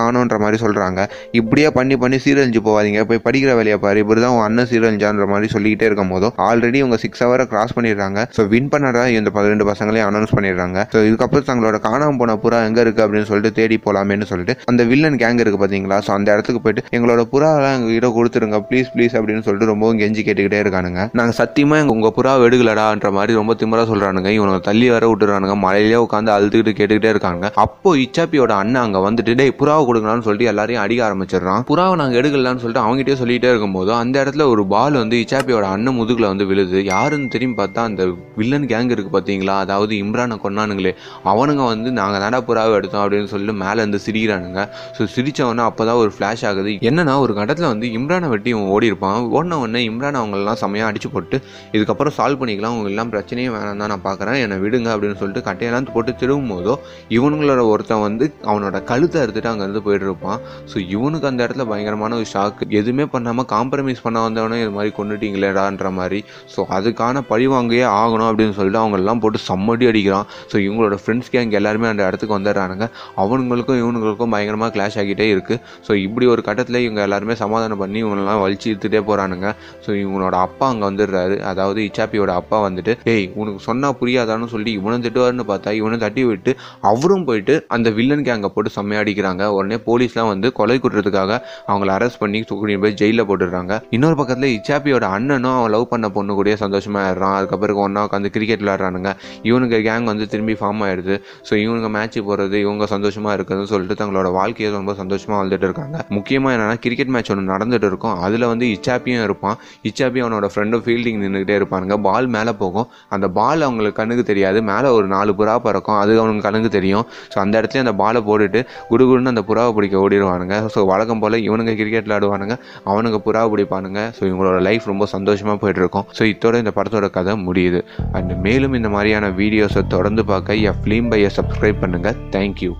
காணுன்ற 0.00 0.38
மாதிரி 0.44 0.58
சொல்கிறாங்க 0.64 1.00
இப்படியே 1.40 1.68
பண்ணி 1.78 1.96
பண்ணி 2.02 2.18
சீரழிஞ்சு 2.24 2.62
போவாதீங்க. 2.68 3.00
போய் 3.10 3.22
படிக்கிற 3.26 3.52
வேலையை 3.60 3.78
பாரு. 3.84 3.98
இப்படி 4.04 4.20
தான் 4.26 4.34
உன் 4.36 4.46
அண்ணன் 4.48 4.68
சீரழிஞ்சான்ற 4.72 5.26
மாதிரி 5.32 5.48
சொல்லிக்கிட்டே 5.54 5.86
இருக்கும் 5.90 6.12
போதும் 6.14 6.34
ஆல்ரெடி 6.48 6.78
இவங்க 6.82 6.98
சிக்ஸ் 7.04 7.22
ஹவரை 7.24 7.46
கிராஸ் 7.52 7.74
பண்ணிடுறாங்க. 7.78 8.18
ஸோ 8.36 8.44
வின் 8.54 8.70
பண்ணடா 8.74 9.04
இந்த 9.18 9.32
பதினெண்டு 9.36 9.66
பசங்களையும் 9.70 10.08
அனௌன்ஸ் 10.10 10.34
பண்ணிடுறாங்க. 10.36 10.78
ஸோ 10.94 10.98
இதுக்கப்புறம் 11.08 11.46
தங்களோட 11.50 11.78
காணாமல் 11.88 12.20
போன 12.22 12.36
புறா 12.44 12.60
எங்கே 12.68 12.82
இருக்குது 12.84 13.04
அப்படின்னு 13.06 13.28
சொல்லிட்டு 13.30 13.56
தேடி 13.60 13.78
போகலாமேன்னு 13.86 14.28
சொல்லிட்டு 14.32 14.56
அந்த 14.72 14.82
வில்லன் 14.92 15.18
கேங் 15.22 15.40
இருக்குது 15.42 15.62
பார்த்தீங்களா 15.62 15.98
ஸோ 16.06 16.12
அந்த 16.18 16.28
இடத்துக்கு 16.34 16.62
போயிட்டு 16.64 16.84
எங்களோட 16.96 17.22
புறாவெல்லாம் 17.32 17.76
எங்ககிட்ட 17.78 18.10
கொடுத்துருங்க. 18.18 18.58
ப்ளீஸ் 18.70 18.90
ப்ளீஸ் 18.94 19.14
அப்படின்னு 19.18 19.44
சொல்லிட்டு 19.46 19.70
ரொம்பவும் 19.72 19.98
கெஞ்சி 20.02 20.22
கேட்டுக்கிட்டே 20.28 20.60
இருக்கானுங்க. 20.64 21.00
நாங்கள் 21.18 21.38
சத்தியமாக 21.40 21.82
எங்கள் 21.82 21.96
உங்கள் 21.96 22.14
புறா 22.16 22.32
எடுக்கலடான்ற 22.46 23.10
மாதிரி 23.16 23.32
ரொம்ப 23.40 23.52
திமராக 23.60 23.86
சொல்கிறானுங்க 23.92 24.30
இவனுங்க 24.36 24.60
தள்ளி 24.68 24.86
வர 24.94 25.04
விட்டுறானுங்க. 25.10 25.54
மலையிலே 25.64 25.98
உட்காந்து 26.06 26.30
அழுதுகிட்டு 26.36 26.72
கேட்டுக்கிட்டே 26.78 27.10
இருக்காங்க. 27.14 27.29
அப்போ 27.64 27.90
இச்சாப்பியோட 28.04 28.52
அண்ணன் 28.62 28.82
அங்க 28.82 28.98
வந்துட்டு 29.06 29.32
டேய் 29.40 29.52
புறாவை 29.60 29.82
கொடுக்கலாம்னு 29.88 30.24
சொல்லிட்டு 30.26 30.50
எல்லாரையும் 30.52 30.82
அடிக்க 30.84 31.00
ஆரம்பிச்சிடுறான். 31.08 31.62
புறாவை 31.70 31.94
நாங்க 32.00 32.16
எடுக்கலான்னு 32.20 32.62
சொல்லிட்டு 32.62 32.84
அவங்ககிட்டயே 32.84 33.18
சொல்லிட்டே 33.22 33.50
இருக்கும்போது 33.52 33.90
அந்த 34.00 34.16
இடத்துல 34.22 34.46
ஒரு 34.52 34.62
பால் 34.74 34.98
வந்து 35.02 35.16
இச்சாப்பியோட 35.24 35.66
அண்ணன் 35.74 35.96
முதுகுல 35.98 36.28
வந்து 36.32 36.46
விழுது. 36.50 36.78
யாருன்னு 36.92 37.28
திரும்பி 37.34 37.56
பார்த்தா 37.60 37.84
அந்த 37.90 38.02
வில்லன் 38.40 38.66
கேங் 38.72 38.92
இருக்கு 38.94 39.12
பார்த்தீங்களா? 39.16 39.56
அதாவது 39.64 39.92
இம்ரானை 40.04 40.38
கொண்டானுங்களே 40.44 40.92
அவனுங்க 41.32 41.64
வந்து 41.72 41.90
நாங்க 42.00 42.18
தாண்டா 42.24 42.40
புறாவை 42.48 42.74
எடுத்தோம் 42.80 43.02
அப்படின்னு 43.04 43.30
சொல்லிட்டு 43.32 43.56
மேலே 43.64 43.78
இருந்து 43.82 44.00
சிரிக்கிறானுங்க. 44.06 44.62
ஸோ 44.96 45.08
சிரிச்சவொன்னே 45.16 45.64
அப்பதான் 45.70 46.00
ஒரு 46.02 46.12
ஃப்ளாஷ் 46.16 46.44
ஆகுது. 46.50 46.72
என்னன்னா 46.90 47.16
ஒரு 47.24 47.32
கட்டத்தில் 47.40 47.70
வந்து 47.72 47.86
இம்ரானை 47.98 48.30
வெட்டி 48.34 48.50
இவன் 48.54 48.70
ஓடி 48.76 48.90
இருப்பான் 48.92 49.28
ஓடின 49.36 49.58
உடனே 49.64 49.82
இம்ரான் 49.90 50.20
அவங்களெல்லாம் 50.22 50.60
செமையாக 50.64 50.90
அடிச்சு 50.92 51.10
போட்டு 51.14 51.36
இதுக்கப்புறம் 51.76 52.16
சால்வ் 52.18 52.40
பண்ணிக்கலாம். 52.42 52.74
அவங்க 52.76 52.90
எல்லாம் 52.94 53.12
பிரச்சனையும் 53.14 53.54
வேணாம் 53.56 53.82
தான் 53.82 53.92
நான் 53.94 54.06
பார்க்குறேன் 54.08 54.38
என்னை 54.44 54.58
விடுங்க 54.64 54.88
அப்படின்னு 54.94 55.18
சொல்லிட்டு 55.20 55.46
கட்டையெல்லாம் 55.48 55.88
போட்டு 55.94 56.12
திரும்பும் 56.20 56.52
போதோ 56.54 56.74
இவனுங்களோட 57.20 57.62
ஒருத்தன் 57.72 58.04
வந்து 58.06 58.24
அவனோட 58.50 58.76
கழுத்தை 58.90 59.18
அறுத்துட்டு 59.22 59.50
அங்கேருந்து 59.52 59.82
போயிட்டு 59.86 60.06
இருப்பான் 60.08 60.38
ஸோ 60.70 60.76
இவனுக்கு 60.94 61.28
அந்த 61.30 61.40
இடத்துல 61.46 61.64
பயங்கரமான 61.70 62.16
ஒரு 62.20 62.26
ஷாக் 62.34 62.60
எதுவுமே 62.80 63.04
பண்ணாமல் 63.14 63.48
காம்ப்ரமைஸ் 63.54 64.02
பண்ண 64.04 64.18
வந்தவனே 64.26 64.58
இது 64.64 64.72
மாதிரி 64.76 64.90
கொண்டுட்டீங்களேடான்ற 64.98 65.88
மாதிரி. 65.98 66.20
ஸோ 66.54 66.60
அதுக்கான 66.76 67.22
பழி 67.30 67.46
வாங்கியே 67.54 67.84
ஆகணும் 68.00 68.28
அப்படின்னு 68.30 68.54
சொல்லிட்டு 68.58 68.80
அவங்கெல்லாம் 68.82 69.20
போட்டு 69.24 69.40
சம்மடி 69.48 69.86
அடிக்கிறான். 69.90 70.26
ஸோ 70.52 70.56
இவங்களோட 70.66 70.96
ஃப்ரெண்ட்ஸ் 71.02 71.30
கேங் 71.34 71.54
எல்லாருமே 71.60 71.88
அந்த 71.92 72.02
இடத்துக்கு 72.08 72.36
வந்துடுறானுங்க. 72.38 72.86
அவனுங்களுக்கும் 73.24 73.80
இவனுங்களுக்கும் 73.82 74.32
பயங்கரமாக 74.34 74.70
கிளாஷ் 74.76 74.98
ஆகிட்டே 75.02 75.28
இருக்குது 75.34 75.60
ஸோ 75.86 75.92
இப்படி 76.06 76.26
ஒரு 76.34 76.44
கட்டத்தில் 76.48 76.80
இவங்க 76.86 77.02
எல்லாருமே 77.06 77.36
சமாதானம் 77.44 77.82
பண்ணி 77.82 77.98
இவங்களெல்லாம் 78.04 78.40
வலிச்சு 78.44 78.68
இழுத்துட்டே 78.72 79.02
போகிறானுங்க 79.08 79.48
ஸோ 79.86 79.90
இவங்களோட 80.02 80.34
அப்பா 80.46 80.66
அங்கே 80.72 80.86
வந்துடுறாரு. 80.90 81.36
அதாவது 81.50 81.80
இச்சாப்பியோட 81.88 82.32
அப்பா 82.40 82.58
வந்துட்டு 82.68 82.94
ஏய் 83.14 83.28
உனக்கு 83.40 83.60
சொன்னால் 83.68 83.96
புரியாதான்னு 84.02 84.48
சொல்லி 84.54 84.72
இவனும் 84.80 85.04
திட்டுவாருன்னு 85.06 85.46
பார்த்தா 85.52 85.76
இவனும் 85.80 86.04
தட்டி 86.06 86.24
விட்டு 86.30 86.52
அவர் 86.90 87.09
அவரும் 87.10 87.28
போயிட்டு 87.28 87.54
அந்த 87.74 87.88
வில்லன் 87.96 88.24
கேங்கை 88.26 88.48
போட்டு 88.54 88.70
செம்மையா 88.74 89.00
அடிக்கிறாங்க. 89.02 89.44
உடனே 89.56 89.76
போலீஸ்லாம் 89.86 90.28
வந்து 90.32 90.48
கொலை 90.58 90.76
குற்றத்துக்காக 90.82 91.32
அவங்கள 91.70 91.90
அரெஸ்ட் 91.96 92.20
பண்ணி 92.22 92.40
தூக்கி 92.50 92.76
போய் 92.82 92.94
ஜெயிலில் 93.00 93.26
போட்டுடுறாங்க. 93.28 93.72
இன்னொரு 93.96 94.16
பக்கத்தில் 94.20 94.52
இச்சாப்பியோட 94.58 95.04
அண்ணனும் 95.16 95.56
அவன் 95.58 95.72
லவ் 95.74 95.86
பண்ண 95.92 96.08
பொண்ணு 96.16 96.34
கூட 96.40 96.54
சந்தோஷமா 96.62 96.98
ஆயிடுறான். 97.04 97.34
அதுக்கப்புறம் 97.38 97.80
ஒன்றா 97.84 98.02
உட்காந்து 98.08 98.30
கிரிக்கெட் 98.36 98.62
விளாட்றானுங்க 98.64 99.12
இவனுக்கு 99.48 99.80
கேங் 99.88 100.06
வந்து 100.12 100.26
திரும்பி 100.34 100.54
ஃபார்ம் 100.60 100.82
ஆயிடுது. 100.88 101.16
ஸோ 101.48 101.52
இவனுங்க 101.64 101.90
மேட்ச் 101.96 102.18
போகிறது 102.28 102.56
இவங்க 102.64 102.86
சந்தோஷமாக 102.94 103.34
இருக்குதுன்னு 103.38 103.72
சொல்லிட்டு 103.72 103.96
தங்களோட 104.02 104.30
வாழ்க்கையை 104.38 104.70
ரொம்ப 104.78 104.94
சந்தோஷமாக 105.02 105.38
வாழ்ந்துட்டு 105.40 105.68
இருக்காங்க. 105.68 105.98
முக்கியமாக 106.18 106.54
என்னன்னா 106.56 106.76
கிரிக்கெட் 106.86 107.12
மேட்ச் 107.16 107.32
ஒன்று 107.34 107.46
நடந்துட்டு 107.54 107.90
இருக்கும். 107.92 108.16
அதில் 108.28 108.48
வந்து 108.52 108.68
இச்சாப்பியும் 108.76 109.26
இருப்பான். 109.28 109.58
இச்சாப்பி 109.90 110.24
அவனோட 110.26 110.48
ஃப்ரெண்டும் 110.54 110.84
ஃபீல்டிங் 110.86 111.20
நின்றுக்கிட்டே 111.24 111.58
இருப்பானுங்க. 111.60 111.98
பால் 112.08 112.30
மேலே 112.36 112.54
போகும். 112.62 112.88
அந்த 113.16 113.26
பால் 113.40 113.66
அவங்களுக்கு 113.68 114.00
கண்ணுக்கு 114.00 114.26
தெரியாது. 114.32 114.58
மேலே 114.72 114.88
ஒரு 114.98 115.08
நாலு 115.16 115.30
புறா 115.40 115.56
பறக்கும். 115.68 115.98
அது 116.02 116.18
அவனுக்கு 116.20 116.46
கண்ணுக்கு 116.48 116.72
தெரியும். 116.78 116.99
ஸோ 117.32 117.38
அந்த 117.44 117.54
இடத்துல 117.60 117.84
அந்த 117.86 117.94
பாலை 118.02 118.22
போட்டுட்டு 118.28 118.62
குடுகுடுன்னு 118.92 119.32
அந்த 119.34 119.44
புறாவை 119.50 119.72
பிடிக்க 119.78 119.96
ஓடிடுவானுங்க. 120.04 120.56
ஸோ 120.74 120.86
வழக்கம் 120.92 121.22
போல் 121.24 121.38
இவனுங்க 121.46 121.74
கிரிக்கெட் 121.80 122.08
விளாடுவானுங்க 122.08 122.56
அவனுங்க 122.90 123.20
புறாவை 123.28 123.48
பிடிப்பானுங்க. 123.54 124.02
ஸோ 124.18 124.22
இவங்களோட 124.30 124.58
லைஃப் 124.68 124.90
ரொம்ப 124.92 125.06
சந்தோஷமாக 125.16 125.58
போயிட்டு 125.64 125.82
இருக்கும் 125.84 126.06
ஸோ 126.18 126.22
இத்தோட 126.32 126.56
இந்த 126.64 126.74
படத்தோட 126.78 127.08
கதை 127.18 127.34
முடியுது. 127.48 127.82
அண்ட் 128.18 128.34
மேலும் 128.46 128.76
இந்த 128.80 128.90
மாதிரியான 128.96 129.32
வீடியோஸை 129.42 129.84
தொடர்ந்து 129.96 130.24
பார்க்க 130.32 130.62
என் 130.68 130.80
ஃபிலிம் 130.82 131.10
பையை 131.14 131.32
சப்ஸ்கிரைப் 131.40 131.82
பண்ணுங்கள் 131.86 132.20
தேங்க்யூ 132.36 132.72